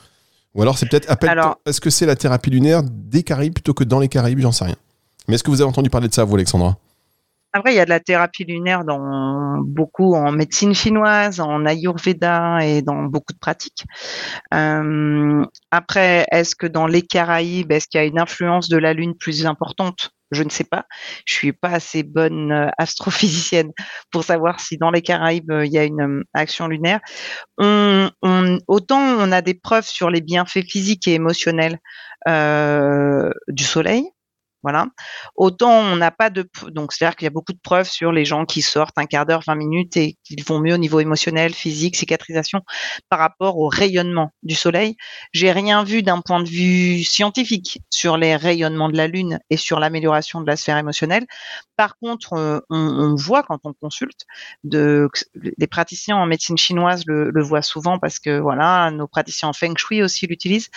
Ou 0.54 0.62
alors 0.62 0.78
c'est 0.78 0.86
peut-être 0.88 1.12
appelle 1.12 1.32
Alors- 1.32 1.60
est-ce 1.66 1.82
que 1.82 1.90
c'est 1.90 2.06
la 2.06 2.16
thérapie 2.16 2.50
lunaire 2.50 2.82
des 2.84 3.24
Caraïbes 3.24 3.54
plutôt 3.54 3.74
que 3.74 3.84
dans 3.84 4.00
les 4.00 4.08
Caraïbes? 4.08 4.40
J'en 4.40 4.54
sais 4.54 4.64
rien. 4.64 4.78
Mais 5.28 5.36
est-ce 5.36 5.44
que 5.44 5.52
vous 5.52 5.60
avez 5.60 5.68
entendu 5.70 5.90
parler 5.90 6.08
de 6.08 6.14
ça, 6.14 6.24
vous, 6.24 6.36
Alexandra? 6.36 6.78
Après, 7.58 7.72
il 7.74 7.78
y 7.78 7.80
a 7.80 7.86
de 7.86 7.90
la 7.90 8.02
thérapie 8.02 8.44
lunaire 8.44 8.84
dans 8.84 9.60
beaucoup 9.62 10.14
en 10.14 10.34
médecine 10.34 10.76
chinoise, 10.76 11.40
en 11.40 11.66
ayurveda 11.66 12.60
et 12.66 12.82
dans 12.82 13.04
beaucoup 13.04 13.32
de 13.32 13.38
pratiques. 13.40 13.86
Euh, 14.54 15.46
après, 15.72 16.26
est-ce 16.32 16.54
que 16.56 16.68
dans 16.68 16.86
les 16.86 17.02
Caraïbes, 17.02 17.72
est-ce 17.72 17.88
qu'il 17.88 18.00
y 18.02 18.04
a 18.04 18.08
une 18.08 18.20
influence 18.20 18.68
de 18.68 18.78
la 18.78 18.94
Lune 18.94 19.16
plus 19.18 19.46
importante? 19.46 20.12
Je 20.32 20.44
ne 20.44 20.50
sais 20.50 20.66
pas. 20.66 20.86
Je 21.26 21.34
suis 21.34 21.54
pas 21.54 21.70
assez 21.70 22.04
bonne 22.04 22.52
euh, 22.52 22.68
astrophysicienne 22.78 23.72
pour 24.12 24.26
savoir 24.26 24.60
si 24.60 24.78
dans 24.78 24.92
les 24.92 25.02
Caraïbes 25.02 25.52
euh, 25.52 25.66
il 25.66 25.72
y 25.72 25.78
a 25.78 25.86
une 25.86 26.02
euh, 26.02 26.24
action 26.34 26.68
lunaire. 26.68 27.00
On, 27.58 28.10
on- 28.24 28.60
autant 28.68 29.00
on 29.00 29.32
a 29.32 29.42
des 29.42 29.54
preuves 29.56 29.86
sur 29.88 30.10
les 30.10 30.22
bienfaits 30.22 30.66
physiques 30.70 31.08
et 31.08 31.14
émotionnels 31.16 31.80
euh, 32.28 33.32
du 33.50 33.64
Soleil. 33.64 34.06
Voilà. 34.66 34.88
Autant 35.36 35.70
on 35.70 35.96
n'a 35.96 36.10
pas 36.10 36.32
de 36.32 36.50
donc 36.70 36.92
c'est-à-dire 36.92 37.16
qu'il 37.16 37.26
y 37.26 37.28
a 37.28 37.30
beaucoup 37.30 37.54
de 37.54 37.60
preuves 37.62 37.88
sur 37.88 38.12
les 38.12 38.26
gens 38.26 38.46
qui 38.46 38.64
sortent 38.64 38.98
un 38.98 39.06
quart 39.06 39.28
d'heure, 39.28 39.44
20 39.46 39.54
minutes 39.54 39.96
et 39.96 40.18
qu'ils 40.24 40.44
vont 40.44 40.60
mieux 40.60 40.74
au 40.74 40.78
niveau 40.78 41.00
émotionnel, 41.00 41.54
physique, 41.54 41.96
cicatrisation 41.96 42.62
par 43.08 43.20
rapport 43.20 43.60
au 43.60 43.68
rayonnement 43.68 44.32
du 44.42 44.56
soleil. 44.56 44.96
J'ai 45.34 45.52
rien 45.52 45.84
vu 45.84 46.02
d'un 46.02 46.20
point 46.20 46.42
de 46.42 46.50
vue 46.50 47.04
scientifique 47.04 47.80
sur 47.92 48.18
les 48.18 48.36
rayonnements 48.36 48.90
de 48.90 48.98
la 48.98 49.06
lune 49.06 49.40
et 49.52 49.58
sur 49.58 49.80
l'amélioration 49.80 50.42
de 50.42 50.48
la 50.48 50.56
sphère 50.56 50.80
émotionnelle. 50.80 51.28
Par 51.78 52.00
contre, 52.00 52.34
euh, 52.34 52.60
on, 52.72 53.14
voit 53.14 53.44
quand 53.44 53.60
on 53.66 53.74
consulte 53.74 54.26
les 54.64 55.68
praticiens 55.68 56.18
en 56.18 56.26
médecine 56.26 56.58
chinoise 56.58 57.04
le, 57.06 57.30
le 57.30 57.44
voient 57.44 57.62
souvent 57.62 58.00
parce 58.00 58.18
que 58.18 58.40
voilà, 58.40 58.90
nos 58.90 59.08
praticiens 59.08 59.50
en 59.50 59.54
feng 59.54 59.78
shui 59.78 60.02
aussi 60.02 60.26
l'utilisent. 60.26 60.72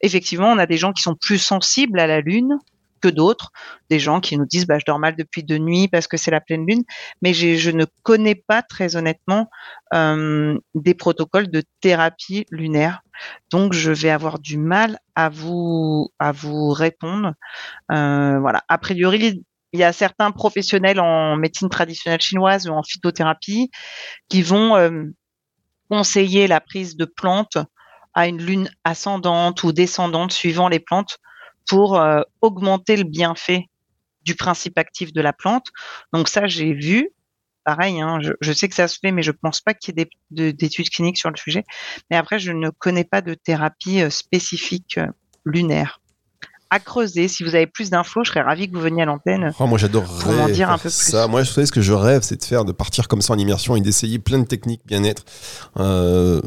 Effectivement, 0.00 0.48
on 0.50 0.58
a 0.58 0.66
des 0.66 0.78
gens 0.78 0.92
qui 0.92 1.02
sont 1.02 1.14
plus 1.14 1.38
sensibles 1.38 2.00
à 2.00 2.08
la 2.08 2.20
lune 2.20 2.58
que 3.00 3.08
d'autres, 3.08 3.50
des 3.88 3.98
gens 3.98 4.20
qui 4.20 4.36
nous 4.36 4.46
disent 4.46 4.66
bah, 4.66 4.78
je 4.78 4.84
dors 4.86 4.98
mal 4.98 5.16
depuis 5.16 5.42
deux 5.42 5.58
nuits 5.58 5.88
parce 5.88 6.06
que 6.06 6.16
c'est 6.16 6.30
la 6.30 6.40
pleine 6.40 6.66
lune, 6.66 6.84
mais 7.22 7.34
je 7.34 7.70
ne 7.70 7.84
connais 8.02 8.34
pas 8.34 8.62
très 8.62 8.96
honnêtement 8.96 9.48
euh, 9.94 10.58
des 10.74 10.94
protocoles 10.94 11.50
de 11.50 11.62
thérapie 11.80 12.46
lunaire. 12.50 13.02
Donc 13.50 13.72
je 13.72 13.90
vais 13.90 14.10
avoir 14.10 14.38
du 14.38 14.56
mal 14.58 14.98
à 15.14 15.28
vous 15.28 16.10
à 16.18 16.32
vous 16.32 16.70
répondre. 16.70 17.34
Euh, 17.92 18.38
voilà. 18.40 18.62
A 18.68 18.78
priori, 18.78 19.42
il 19.72 19.80
y 19.80 19.84
a 19.84 19.92
certains 19.92 20.30
professionnels 20.30 21.00
en 21.00 21.36
médecine 21.36 21.68
traditionnelle 21.68 22.20
chinoise 22.20 22.68
ou 22.68 22.72
en 22.72 22.82
phytothérapie 22.82 23.70
qui 24.28 24.42
vont 24.42 24.76
euh, 24.76 25.04
conseiller 25.88 26.46
la 26.46 26.60
prise 26.60 26.96
de 26.96 27.04
plantes 27.04 27.58
à 28.14 28.26
une 28.26 28.42
lune 28.42 28.70
ascendante 28.84 29.62
ou 29.62 29.72
descendante 29.72 30.32
suivant 30.32 30.68
les 30.68 30.80
plantes 30.80 31.18
pour 31.68 31.98
euh, 32.00 32.22
augmenter 32.40 32.96
le 32.96 33.04
bienfait 33.04 33.66
du 34.22 34.34
principe 34.34 34.78
actif 34.78 35.12
de 35.12 35.20
la 35.20 35.32
plante. 35.32 35.66
Donc 36.12 36.28
ça, 36.28 36.46
j'ai 36.46 36.74
vu. 36.74 37.10
Pareil, 37.64 38.00
hein, 38.00 38.18
je, 38.22 38.32
je 38.40 38.52
sais 38.52 38.68
que 38.68 38.74
ça 38.74 38.88
se 38.88 38.98
fait, 39.00 39.12
mais 39.12 39.22
je 39.22 39.32
pense 39.32 39.60
pas 39.60 39.74
qu'il 39.74 39.96
y 39.96 40.00
ait 40.00 40.04
des- 40.04 40.10
de- 40.30 40.50
d'études 40.50 40.88
cliniques 40.90 41.18
sur 41.18 41.30
le 41.30 41.36
sujet. 41.36 41.64
Mais 42.10 42.16
après, 42.16 42.38
je 42.38 42.52
ne 42.52 42.70
connais 42.70 43.04
pas 43.04 43.20
de 43.20 43.34
thérapie 43.34 44.02
euh, 44.02 44.10
spécifique 44.10 44.98
euh, 44.98 45.06
lunaire. 45.44 45.99
À 46.72 46.78
creuser, 46.78 47.26
si 47.26 47.42
vous 47.42 47.56
avez 47.56 47.66
plus 47.66 47.90
d'infos, 47.90 48.22
je 48.22 48.30
serais 48.30 48.42
ravie 48.42 48.68
que 48.70 48.76
vous 48.76 48.80
veniez 48.80 49.02
à 49.02 49.04
l'antenne. 49.04 49.52
Oh, 49.58 49.66
moi 49.66 49.76
j'adorerais 49.76 50.36
m'en 50.36 50.48
dire 50.48 50.70
un 50.70 50.78
peu 50.78 50.88
plus. 50.88 50.90
ça. 50.92 51.26
Moi, 51.26 51.42
je 51.42 51.50
sais 51.50 51.66
ce 51.66 51.72
que 51.72 51.80
je 51.80 51.92
rêve, 51.92 52.22
c'est 52.22 52.36
de 52.40 52.44
faire, 52.44 52.64
de 52.64 52.70
partir 52.70 53.08
comme 53.08 53.22
ça 53.22 53.32
en 53.32 53.38
immersion 53.38 53.74
et 53.74 53.80
d'essayer 53.80 54.20
plein 54.20 54.38
de 54.38 54.44
techniques 54.44 54.82
bien-être. 54.86 55.24
Euh, 55.80 56.40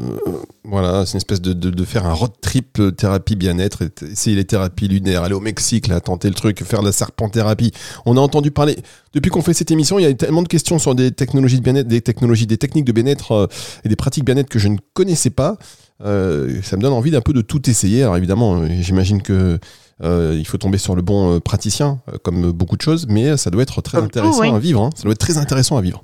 voilà, 0.64 1.04
c'est 1.04 1.12
une 1.12 1.18
espèce 1.18 1.42
de, 1.42 1.52
de, 1.52 1.68
de 1.68 1.84
faire 1.84 2.06
un 2.06 2.14
road 2.14 2.30
trip 2.40 2.78
euh, 2.78 2.90
thérapie 2.90 3.36
bien-être, 3.36 3.82
essayer 4.10 4.34
les 4.34 4.46
thérapies 4.46 4.88
lunaires, 4.88 5.24
aller 5.24 5.34
au 5.34 5.40
Mexique, 5.40 5.88
là, 5.88 6.00
tenter 6.00 6.28
le 6.28 6.34
truc, 6.34 6.64
faire 6.64 6.80
de 6.80 6.86
la 6.86 6.92
serpenthérapie. 6.92 7.72
On 8.06 8.16
a 8.16 8.20
entendu 8.20 8.50
parler, 8.50 8.78
depuis 9.12 9.30
qu'on 9.30 9.42
fait 9.42 9.52
cette 9.52 9.70
émission, 9.70 9.98
il 9.98 10.02
y 10.02 10.06
a 10.06 10.10
eu 10.10 10.16
tellement 10.16 10.42
de 10.42 10.48
questions 10.48 10.78
sur 10.78 10.94
des 10.94 11.10
technologies 11.12 11.58
de 11.58 11.62
bien-être, 11.62 11.86
des 11.86 12.00
technologies, 12.00 12.46
des 12.46 12.56
techniques 12.56 12.86
de 12.86 12.92
bien-être 12.92 13.32
euh, 13.32 13.46
et 13.84 13.90
des 13.90 13.96
pratiques 13.96 14.24
bien-être 14.24 14.48
que 14.48 14.58
je 14.58 14.68
ne 14.68 14.78
connaissais 14.94 15.28
pas. 15.28 15.58
Euh, 16.02 16.60
ça 16.62 16.76
me 16.76 16.82
donne 16.82 16.92
envie 16.92 17.10
d'un 17.12 17.20
peu 17.20 17.32
de 17.32 17.40
tout 17.40 17.70
essayer. 17.70 18.02
Alors 18.02 18.16
évidemment, 18.16 18.56
euh, 18.56 18.68
j'imagine 18.80 19.22
que 19.22 19.58
euh, 20.02 20.34
il 20.36 20.46
faut 20.46 20.58
tomber 20.58 20.78
sur 20.78 20.94
le 20.96 21.02
bon 21.02 21.36
euh, 21.36 21.40
praticien, 21.40 22.00
euh, 22.12 22.18
comme 22.22 22.50
beaucoup 22.52 22.76
de 22.76 22.82
choses, 22.82 23.06
mais 23.08 23.36
ça 23.36 23.50
doit 23.50 23.62
être 23.62 23.80
très 23.82 23.98
Comme 23.98 24.10
tout, 24.10 24.18
intéressant 24.18 24.40
oui. 24.40 24.48
à 24.48 24.58
vivre. 24.58 24.82
hein. 24.82 24.90
Ça 24.96 25.02
doit 25.04 25.12
être 25.12 25.18
très 25.18 25.38
intéressant 25.38 25.76
à 25.76 25.80
vivre. 25.80 26.02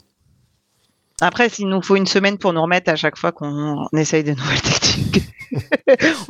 Après, 1.20 1.48
s'il 1.48 1.68
nous 1.68 1.82
faut 1.82 1.96
une 1.96 2.06
semaine 2.06 2.38
pour 2.38 2.52
nous 2.52 2.62
remettre 2.62 2.90
à 2.90 2.96
chaque 2.96 3.16
fois 3.18 3.32
qu'on 3.32 3.86
essaye 3.96 4.24
de 4.24 4.30
nouvelles 4.32 4.60
techniques, 4.62 5.22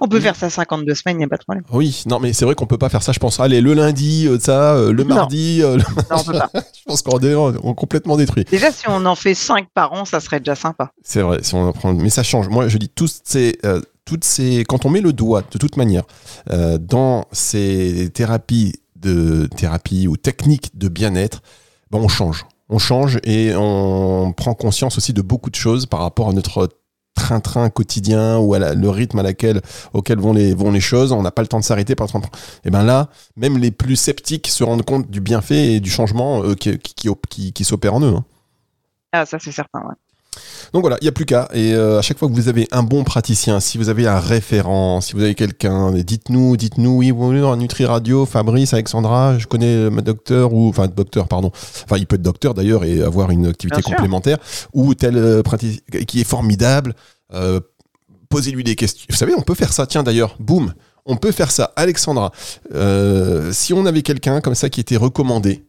on 0.00 0.08
peut 0.08 0.20
faire 0.20 0.34
ça 0.36 0.48
52 0.50 0.94
semaines, 0.94 1.16
il 1.16 1.18
n'y 1.18 1.24
a 1.24 1.28
pas 1.28 1.36
de 1.36 1.44
problème. 1.44 1.64
Oui, 1.70 2.02
non, 2.06 2.18
mais 2.20 2.32
c'est 2.32 2.44
vrai 2.44 2.54
qu'on 2.54 2.66
peut 2.66 2.78
pas 2.78 2.88
faire 2.88 3.02
ça. 3.02 3.12
Je 3.12 3.18
pense, 3.18 3.38
allez, 3.40 3.60
le 3.60 3.74
lundi, 3.74 4.26
euh, 4.26 4.38
ça, 4.38 4.74
euh, 4.74 4.92
le 4.92 5.04
Non. 5.04 5.14
mardi, 5.16 5.62
euh, 5.62 5.76
le- 5.76 5.82
Non, 6.10 6.16
on 6.20 6.24
peut 6.24 6.32
pas. 6.32 6.50
je 6.54 6.82
pense 6.86 7.02
qu'on 7.02 7.18
est, 7.20 7.34
on 7.34 7.52
est 7.52 7.74
complètement 7.74 8.16
détruit. 8.16 8.44
Déjà, 8.50 8.72
si 8.72 8.84
on 8.88 9.04
en 9.06 9.14
fait 9.14 9.34
5 9.34 9.68
par 9.74 9.92
an, 9.92 10.04
ça 10.04 10.20
serait 10.20 10.40
déjà 10.40 10.54
sympa. 10.54 10.90
C'est 11.02 11.20
vrai, 11.22 11.38
si 11.42 11.54
on 11.54 11.68
apprend, 11.68 11.92
mais 11.92 12.10
ça 12.10 12.22
change. 12.22 12.48
Moi, 12.48 12.68
je 12.68 12.78
dis 12.78 12.88
tous 12.88 13.20
ces, 13.24 13.58
euh, 13.64 13.80
toutes 14.04 14.24
ces, 14.24 14.64
quand 14.66 14.86
on 14.86 14.90
met 14.90 15.00
le 15.02 15.12
doigt, 15.12 15.42
de 15.52 15.58
toute 15.58 15.76
manière, 15.76 16.04
euh, 16.50 16.78
dans 16.78 17.26
ces 17.32 18.10
thérapies 18.12 18.74
de 18.96 19.48
thérapie 19.56 20.08
ou 20.08 20.16
techniques 20.16 20.76
de 20.78 20.88
bien-être, 20.88 21.42
ben, 21.90 21.98
on 21.98 22.08
change, 22.08 22.44
on 22.70 22.78
change 22.78 23.18
et 23.24 23.52
on 23.56 24.32
prend 24.32 24.54
conscience 24.54 24.96
aussi 24.96 25.12
de 25.12 25.22
beaucoup 25.22 25.50
de 25.50 25.56
choses 25.56 25.86
par 25.86 26.00
rapport 26.00 26.28
à 26.30 26.32
notre 26.32 26.68
train-train 27.14 27.68
quotidien 27.70 28.38
ou 28.38 28.54
à 28.54 28.74
le 28.74 28.88
rythme 28.88 29.18
à 29.18 29.22
laquelle, 29.22 29.60
auquel 29.92 30.18
vont 30.18 30.32
les, 30.32 30.54
les 30.54 30.80
choses. 30.80 31.12
On 31.12 31.22
n'a 31.22 31.30
pas 31.32 31.42
le 31.42 31.48
temps 31.48 31.58
de 31.58 31.64
s'arrêter 31.64 31.94
par 31.94 32.06
exemple. 32.06 32.28
Et 32.64 32.70
ben 32.70 32.82
là, 32.84 33.08
même 33.36 33.58
les 33.58 33.70
plus 33.72 33.96
sceptiques 33.96 34.46
se 34.46 34.64
rendent 34.64 34.84
compte 34.84 35.10
du 35.10 35.20
bienfait 35.20 35.72
et 35.74 35.80
du 35.80 35.90
changement 35.90 36.42
euh, 36.44 36.54
qui- 36.54 37.52
qui 37.52 37.64
s'opère 37.64 37.94
en 37.94 38.00
eux. 38.02 38.14
hein. 38.16 38.24
Ah, 39.12 39.26
ça, 39.26 39.38
c'est 39.40 39.52
certain. 39.52 39.80
ouais. 39.80 39.94
Donc 40.72 40.82
voilà, 40.82 40.96
il 41.00 41.04
n'y 41.04 41.08
a 41.08 41.12
plus 41.12 41.24
qu'à. 41.26 41.48
Et 41.52 41.74
euh, 41.74 41.98
à 41.98 42.02
chaque 42.02 42.18
fois 42.18 42.28
que 42.28 42.32
vous 42.34 42.48
avez 42.48 42.68
un 42.72 42.82
bon 42.82 43.02
praticien, 43.04 43.60
si 43.60 43.76
vous 43.78 43.88
avez 43.88 44.06
un 44.06 44.18
référent, 44.20 45.00
si 45.00 45.14
vous 45.14 45.22
avez 45.22 45.34
quelqu'un, 45.34 45.92
dites-nous, 45.92 46.56
dites-nous, 46.56 46.96
oui, 46.98 47.10
vous 47.10 47.24
voulez 47.26 47.40
dans 47.40 47.56
Nutri 47.56 47.84
Radio, 47.84 48.26
Fabrice, 48.26 48.72
Alexandra, 48.72 49.38
je 49.38 49.46
connais 49.46 49.90
ma 49.90 50.00
docteur, 50.00 50.52
ou, 50.52 50.68
enfin, 50.68 50.86
docteur, 50.88 51.28
pardon. 51.28 51.50
Enfin, 51.84 51.96
il 51.98 52.06
peut 52.06 52.16
être 52.16 52.22
docteur 52.22 52.54
d'ailleurs 52.54 52.84
et 52.84 53.02
avoir 53.02 53.30
une 53.30 53.46
activité 53.46 53.76
Bien 53.80 53.88
sûr. 53.88 53.96
complémentaire, 53.96 54.38
ou 54.72 54.94
tel 54.94 55.16
euh, 55.16 55.42
praticien 55.42 55.80
qui 56.06 56.20
est 56.20 56.24
formidable. 56.24 56.94
euh, 57.34 57.60
Posez-lui 58.28 58.62
des 58.62 58.76
questions. 58.76 59.06
Vous 59.10 59.16
savez, 59.16 59.32
on 59.36 59.42
peut 59.42 59.56
faire 59.56 59.72
ça. 59.72 59.86
Tiens, 59.88 60.04
d'ailleurs, 60.04 60.36
boum, 60.38 60.72
on 61.04 61.16
peut 61.16 61.32
faire 61.32 61.50
ça. 61.50 61.72
Alexandra, 61.74 62.30
si 63.50 63.72
on 63.74 63.86
avait 63.86 64.02
quelqu'un 64.02 64.40
comme 64.40 64.54
ça 64.54 64.68
qui 64.68 64.78
était 64.80 64.96
recommandé, 64.96 65.64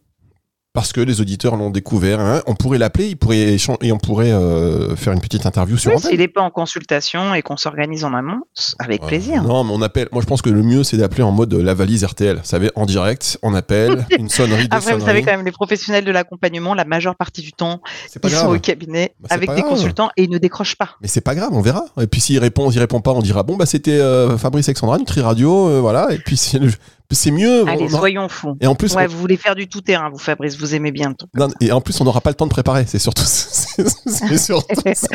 parce 0.74 0.94
que 0.94 1.02
les 1.02 1.20
auditeurs 1.20 1.58
l'ont 1.58 1.70
découvert. 1.70 2.20
hein, 2.20 2.42
on 2.48 2.56
pourrait 2.56 2.78
l'appeler, 2.78 3.08
il 3.10 3.16
pourrait 3.18 3.58
et 3.82 3.92
on 3.92 3.98
pourrait 3.98 4.32
euh, 4.32 4.96
faire 4.96 5.12
une 5.14 5.20
petite 5.20 5.46
interview 5.46 5.78
sur 5.78 5.92
Oui. 5.94 6.00
S'il 6.02 6.18
n'est 6.20 6.28
pas 6.28 6.42
en 6.42 6.50
consultation 6.50 7.34
et 7.34 7.42
qu'on 7.42 7.58
s'organise 7.58 8.04
en 8.06 8.14
amont, 8.14 8.42
avec 8.80 9.02
Ouais. 9.02 9.08
plaisir. 9.10 9.44
Non, 9.44 9.64
mais 9.64 9.72
on 9.74 9.82
appelle. 9.82 10.08
Moi, 10.12 10.22
je 10.22 10.28
pense 10.28 10.42
que 10.42 10.50
le 10.50 10.64
mieux, 10.64 10.84
c'est 10.84 10.98
d'appeler 10.98 11.24
en 11.24 11.32
mode 11.32 11.54
euh, 11.54 11.62
la 11.62 11.74
valise 11.74 12.04
RTL. 12.06 12.38
Vous 12.38 12.42
savez, 12.46 12.72
en 12.76 12.86
direct, 12.86 13.38
on 13.44 13.54
appelle, 13.54 14.06
une 14.18 14.30
sonnerie, 14.30 14.68
Après, 14.72 14.94
vous 14.94 15.00
savez 15.00 15.02
sonneries. 15.02 15.24
quand 15.26 15.32
même, 15.38 15.46
les 15.46 15.52
professionnels 15.52 16.06
de 16.06 16.12
l'accompagnement, 16.12 16.74
la 16.74 16.86
majeure 16.86 17.16
partie 17.16 17.42
du 17.42 17.52
temps, 17.52 17.82
ils 18.24 18.30
sont 18.32 18.48
au 18.48 18.60
cabinet 18.60 19.14
Bah, 19.20 19.28
avec 19.32 19.50
des 19.54 19.62
grave. 19.62 19.70
consultants 19.72 20.10
et 20.16 20.24
ils 20.24 20.30
ne 20.30 20.38
décrochent 20.38 20.78
pas. 20.78 20.92
Mais 21.02 21.08
c'est 21.08 21.22
pas 21.22 21.36
grave, 21.36 21.50
on 21.52 21.62
verra. 21.62 21.86
Et 22.00 22.08
puis 22.08 22.22
s'il 22.22 22.40
répond, 22.40 22.72
s'il 22.72 22.80
répond 22.80 23.02
pas, 23.02 23.12
on 23.12 23.22
dira 23.22 23.44
bon 23.44 23.58
bah 23.58 23.66
c'était 23.66 24.00
euh, 24.00 24.38
Fabrice 24.38 24.68
Alexandra, 24.70 24.98
Nutri 24.98 25.22
Radio, 25.22 25.68
euh, 25.68 25.80
voilà. 25.82 26.08
Et 26.12 26.18
puis 26.18 26.40
le- 26.60 26.72
c'est 27.16 27.32
mieux. 27.32 27.68
Allez, 27.68 27.86
on 27.86 27.98
soyons 27.98 28.30
fous. 28.30 28.56
Et 28.62 28.68
en 28.68 28.76
plus, 28.76 28.94
Ouais, 28.94 29.06
on- 29.06 29.10
vous 29.12 29.18
voulez 29.18 29.38
faire 29.38 29.56
du 29.56 29.68
tout 29.68 29.82
terrain, 29.82 30.10
vous, 30.12 30.18
Fabrice, 30.20 30.58
vous 30.58 30.74
aimez 30.76 30.92
bien 30.92 31.10
le 31.10 31.16
truc. 31.16 31.30
non, 31.36 31.50
et 31.60 31.72
en 31.72 31.82
plus, 31.82 32.00
on 32.02 32.04
n'aura 32.06 32.22
pas 32.22 32.30
le 32.30 32.36
temps 32.36 32.46
de 32.46 32.52
préparer. 32.52 32.86
C'est 32.88 33.00
surtout, 33.00 33.24
c'est 33.26 33.84
c'est 34.08 34.38
surtout 34.38 34.82
ça. 34.94 35.08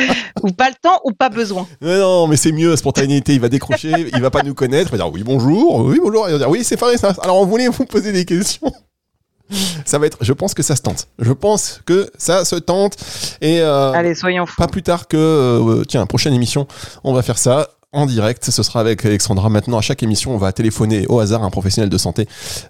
ou 0.42 0.52
pas 0.52 0.68
le 0.68 0.74
temps 0.80 1.00
ou 1.04 1.12
pas 1.12 1.28
besoin. 1.28 1.66
Mais 1.80 1.98
non, 1.98 2.26
mais 2.26 2.37
c'est 2.37 2.52
mieux, 2.52 2.76
spontanéité. 2.76 3.35
Il 3.35 3.40
va 3.40 3.48
décrocher, 3.48 3.92
il 4.14 4.20
va 4.20 4.30
pas 4.30 4.42
nous 4.42 4.54
connaître. 4.54 4.90
Il 4.92 4.98
va 4.98 5.04
dire 5.04 5.12
oui 5.12 5.22
bonjour, 5.24 5.76
oui 5.85 5.98
bonjour. 6.02 6.28
Il 6.28 6.32
va 6.32 6.38
dire 6.38 6.50
oui 6.50 6.64
c'est 6.64 6.76
Fabrice. 6.78 7.02
Alors 7.04 7.38
on 7.40 7.46
voulait 7.46 7.68
vous 7.68 7.85
poser 7.87 8.12
des 8.12 8.24
questions. 8.24 8.72
Ça 9.85 9.98
va 10.00 10.06
être, 10.06 10.18
je 10.22 10.32
pense 10.32 10.54
que 10.54 10.62
ça 10.64 10.74
se 10.74 10.82
tente. 10.82 11.06
Je 11.20 11.32
pense 11.32 11.80
que 11.87 12.11
ça 12.18 12.44
se 12.44 12.56
tente. 12.56 12.96
Et 13.40 13.61
euh, 13.61 13.92
Allez, 13.92 14.16
soyons 14.16 14.44
fous. 14.44 14.56
pas 14.59 14.66
plus 14.66 14.82
tard 14.82 15.06
que, 15.06 15.16
euh, 15.16 15.85
tiens, 15.87 16.04
prochaine 16.06 16.35
émission, 16.35 16.66
on 17.04 17.12
va 17.14 17.22
faire 17.22 17.38
ça 17.38 17.68
en 17.92 18.07
direct. 18.07 18.44
Ce 18.51 18.62
sera 18.62 18.81
avec 18.81 19.05
Alexandra. 19.05 19.49
Maintenant, 19.49 19.79
à 19.79 19.81
chaque 19.81 20.03
émission, 20.03 20.35
on 20.35 20.38
va 20.38 20.53
téléphoner 20.53 21.07
au 21.09 21.20
hasard 21.20 21.42
un 21.44 21.51
professionnel 21.51 21.88
de 21.90 21.99
santé, 21.99 22.29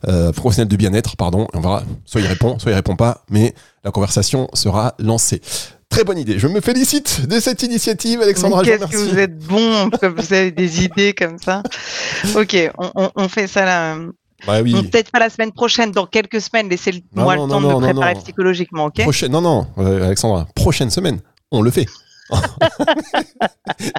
euh, 0.09 0.33
professionnel 0.33 0.68
de 0.68 0.76
bien-être, 0.76 1.16
pardon. 1.16 1.46
Et 1.52 1.57
on 1.57 1.61
verra, 1.61 1.83
soit 2.05 2.20
il 2.20 2.26
répond, 2.26 2.59
soit 2.59 2.70
il 2.72 2.74
répond 2.74 2.96
pas, 2.96 3.24
mais 3.31 3.55
la 3.85 3.90
conversation 3.90 4.48
sera 4.55 4.94
lancée. 4.98 5.40
Très 5.88 6.05
bonne 6.05 6.18
idée. 6.18 6.38
Je 6.38 6.48
me 6.48 6.61
félicite 6.61 7.26
de 7.29 7.38
cette 7.40 7.62
initiative, 7.62 8.20
Alexandra. 8.20 8.62
Qu'est-ce 8.64 8.87
que 8.87 8.96
vous 8.96 9.18
êtes 9.18 9.38
bon, 9.38 9.88
vous 10.16 10.33
avez 10.33 10.50
des 10.50 10.85
idées 10.85 11.14
comme 11.14 11.38
ça. 11.38 11.62
Ok, 12.35 12.57
on, 12.79 12.90
on- 12.96 13.11
on 13.14 13.29
fait 13.29 13.46
ça 13.46 13.64
là. 13.64 13.96
Bah 14.46 14.61
oui. 14.62 14.74
Peut-être 14.90 15.11
pas 15.11 15.18
la 15.18 15.31
semaine 15.31 15.52
prochaine, 15.52 15.92
dans 15.92 16.05
quelques 16.07 16.40
semaines, 16.42 16.68
laissez-moi 16.68 17.35
le 17.37 17.40
temps 17.40 17.46
non, 17.46 17.61
de 17.61 17.66
non, 17.66 17.81
me 17.81 17.85
préparer 17.87 18.14
non. 18.14 18.20
psychologiquement, 18.20 18.85
ok? 18.87 19.00
Prochaine, 19.02 19.33
non, 19.33 19.40
non, 19.40 19.66
euh, 19.79 20.05
Alexandra, 20.07 20.46
prochaine 20.55 20.90
semaine, 20.90 21.20
on 21.50 21.62
le 21.62 21.70
fait. 21.70 21.87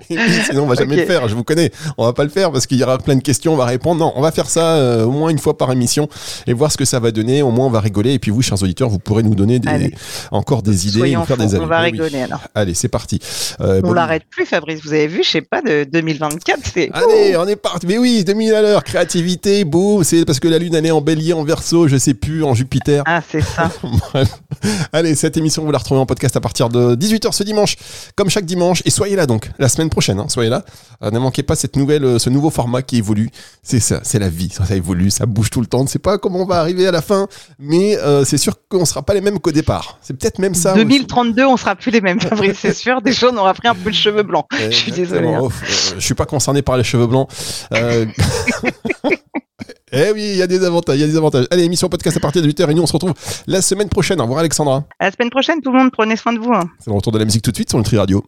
Sinon, 0.10 0.64
on 0.64 0.68
va 0.68 0.76
jamais 0.76 0.96
le 0.96 1.06
faire. 1.06 1.28
Je 1.28 1.36
vous 1.36 1.44
connais. 1.44 1.72
On 1.98 2.06
va 2.06 2.14
pas 2.14 2.24
le 2.24 2.30
faire 2.30 2.52
parce 2.52 2.66
qu'il 2.66 2.78
y 2.78 2.84
aura 2.84 2.98
plein 2.98 3.16
de 3.16 3.22
questions. 3.22 3.54
On 3.54 3.58
va 3.58 3.66
répondre. 3.66 4.00
Non, 4.00 4.14
on 4.16 4.22
va 4.22 4.32
faire 4.32 4.50
ça 4.50 4.76
euh, 4.76 5.06
au 5.06 5.12
moins 5.12 5.30
une 5.30 5.40
fois 5.40 5.58
par 5.58 5.72
émission 5.72 6.08
et 6.48 6.54
voir 6.54 6.72
ce 6.72 6.78
que 6.78 6.86
ça 6.86 7.00
va 7.00 7.12
donner. 7.12 7.42
Au 7.42 7.52
moins, 7.52 7.66
on 7.68 7.70
va 7.70 7.80
rigoler. 7.80 8.14
Et 8.14 8.20
puis, 8.20 8.32
vous, 8.32 8.42
chers 8.42 8.62
auditeurs, 8.62 8.90
vous 8.90 9.00
pourrez 9.00 9.24
nous 9.24 9.36
donner 9.36 9.60
des- 9.60 9.94
encore 10.32 10.62
des 10.64 10.88
idées 10.88 11.10
et 11.12 11.16
nous 11.16 11.26
faire 11.26 11.38
des 11.38 11.56
avis. 11.56 11.64
on 11.64 11.68
va 11.68 11.80
oui. 11.84 11.92
rigoler 11.92 12.22
alors. 12.22 12.42
Allez, 12.56 12.74
c'est 12.74 12.88
parti. 12.88 13.20
Euh, 13.62 13.80
On 13.84 13.88
bon- 13.88 13.94
l'arrête 13.94 14.24
plus, 14.30 14.46
Fabrice. 14.46 14.82
Vous 14.84 14.94
avez 14.94 15.08
vu, 15.08 15.24
je 15.24 15.30
sais 15.30 15.42
pas, 15.42 15.62
de 15.62 15.86
2024, 15.92 16.60
c'est. 16.74 16.90
Allez, 16.94 17.36
on 17.38 17.48
est 17.48 17.56
parti. 17.56 17.88
Mais 17.88 17.98
oui, 17.98 18.24
2000 18.24 18.54
à 18.54 18.62
l'heure. 18.62 18.84
Créativité, 18.84 19.64
boum. 19.66 20.04
C'est 20.04 20.26
parce 20.26 20.40
que 20.40 20.48
la 20.48 20.58
lune, 20.60 20.74
elle 20.76 20.86
est 20.86 20.92
en 20.92 21.02
bélier, 21.02 21.34
en 21.34 21.44
verso, 21.44 21.88
je 21.88 21.98
sais 21.98 22.14
plus, 22.14 22.44
en 22.44 22.54
Jupiter. 22.54 23.04
Ah, 23.06 23.22
c'est 23.30 23.42
ça. 23.42 23.72
Allez, 24.94 25.16
cette 25.16 25.38
émission, 25.38 25.64
vous 25.64 25.72
la 25.72 25.78
retrouvez 25.78 26.00
en 26.00 26.06
podcast 26.06 26.36
à 26.36 26.42
partir 26.42 26.70
de 26.70 26.96
18h 26.96 27.32
ce 27.34 27.44
dimanche, 27.44 27.76
comme 28.18 28.30
chaque 28.30 28.46
dimanche. 28.46 28.82
Et 28.84 28.90
soyez 28.90 29.16
là 29.16 29.26
donc, 29.26 29.50
la 29.60 29.70
semaine 29.70 29.90
prochaine, 29.90 30.20
hein, 30.20 30.26
soyez 30.28 30.50
là. 30.50 30.66
Euh, 31.04 31.12
ne 31.12 31.20
manquez 31.20 31.44
pas 31.44 31.56
cette 31.56 31.76
nouvelle, 31.78 32.04
euh, 32.04 32.20
ce 32.20 32.30
nouveau 32.30 32.50
format 32.50 32.82
qui 32.82 32.98
évolue. 32.98 33.30
C'est 33.62 33.80
ça, 33.80 34.02
c'est 34.04 34.20
la 34.20 34.28
vie. 34.28 34.50
Ça, 34.50 34.66
ça 34.66 34.76
évolue, 34.76 35.12
ça 35.12 35.26
bouge 35.26 35.52
tout 35.52 35.62
le 35.62 35.68
temps. 35.68 35.80
On 35.80 35.84
ne 35.84 35.88
sait 35.88 36.00
pas 36.00 36.18
comment 36.18 36.40
on 36.40 36.46
va 36.46 36.60
arriver 36.60 36.88
à 36.88 36.92
la 36.92 37.04
fin, 37.04 37.28
mais 37.60 37.98
euh, 38.00 38.26
c'est 38.26 38.40
sûr 38.40 38.56
qu'on 38.68 38.82
ne 38.82 38.86
sera 38.86 39.04
pas 39.04 39.14
les 39.14 39.22
mêmes 39.22 39.40
qu'au 39.40 39.52
départ. 39.52 40.00
C'est 40.02 40.18
peut-être 40.18 40.40
même 40.40 40.56
ça. 40.56 40.74
aussi. 40.74 40.84
2032, 40.84 41.46
on 41.46 41.58
sera 41.58 41.76
plus 41.76 41.92
les 41.92 42.02
mêmes, 42.02 42.20
Fabrice, 42.20 42.58
c'est 42.60 42.74
sûr. 42.74 43.02
Déjà, 43.02 43.30
on 43.32 43.38
aura 43.38 43.54
pris 43.54 43.68
un 43.68 43.76
peu 43.76 43.90
le 43.90 43.96
cheveu 43.96 44.24
blanc. 44.24 44.48
Je 44.52 44.72
suis 44.72 44.92
désolé. 44.92 45.28
Hein. 45.28 45.44
Euh, 45.44 45.50
je 45.96 46.04
suis 46.04 46.16
pas 46.16 46.26
concerné 46.26 46.64
par 46.64 46.76
les 46.76 46.84
cheveux 46.84 47.08
blancs. 47.08 47.30
Eh 49.92 50.12
oui, 50.14 50.22
il 50.34 50.36
y 50.38 50.42
a 50.42 50.48
des 50.48 50.64
avantages, 50.64 50.98
il 50.98 51.02
y 51.02 51.04
a 51.04 51.08
des 51.08 51.18
avantages. 51.18 51.46
Allez, 51.50 51.64
émission 51.64 51.90
podcast 51.90 52.16
à 52.16 52.20
partir 52.20 52.42
de 52.42 52.48
8h 52.50 52.70
et 52.70 52.74
nous 52.76 52.84
on 52.84 52.88
se 52.88 52.94
retrouve 52.94 53.14
la 53.48 53.62
semaine 53.62 53.90
prochaine. 53.90 54.20
Au 54.20 54.24
revoir 54.24 54.40
Alexandra. 54.40 54.84
À 55.00 55.06
la 55.06 55.12
semaine 55.12 55.30
prochaine, 55.32 55.62
tout 55.62 55.72
le 55.72 55.80
monde, 55.80 55.92
prenez 55.92 56.16
soin 56.16 56.34
de 56.34 56.40
vous. 56.40 56.54
hein. 56.54 56.70
C'est 56.80 56.90
le 56.92 56.96
retour 56.96 57.12
de 57.12 57.18
la 57.20 57.26
musique 57.26 57.42
tout 57.42 57.52
de 57.52 57.56
suite 57.56 57.70
sur 57.70 57.78
Nutri 57.80 57.98
Radio. 57.98 58.24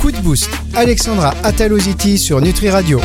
Coup 0.00 0.12
de 0.12 0.18
boost. 0.20 0.48
Alexandra 0.74 1.34
Ataloziti 1.42 2.18
sur 2.18 2.40
Nutri 2.40 2.68
Radio. 2.70 3.00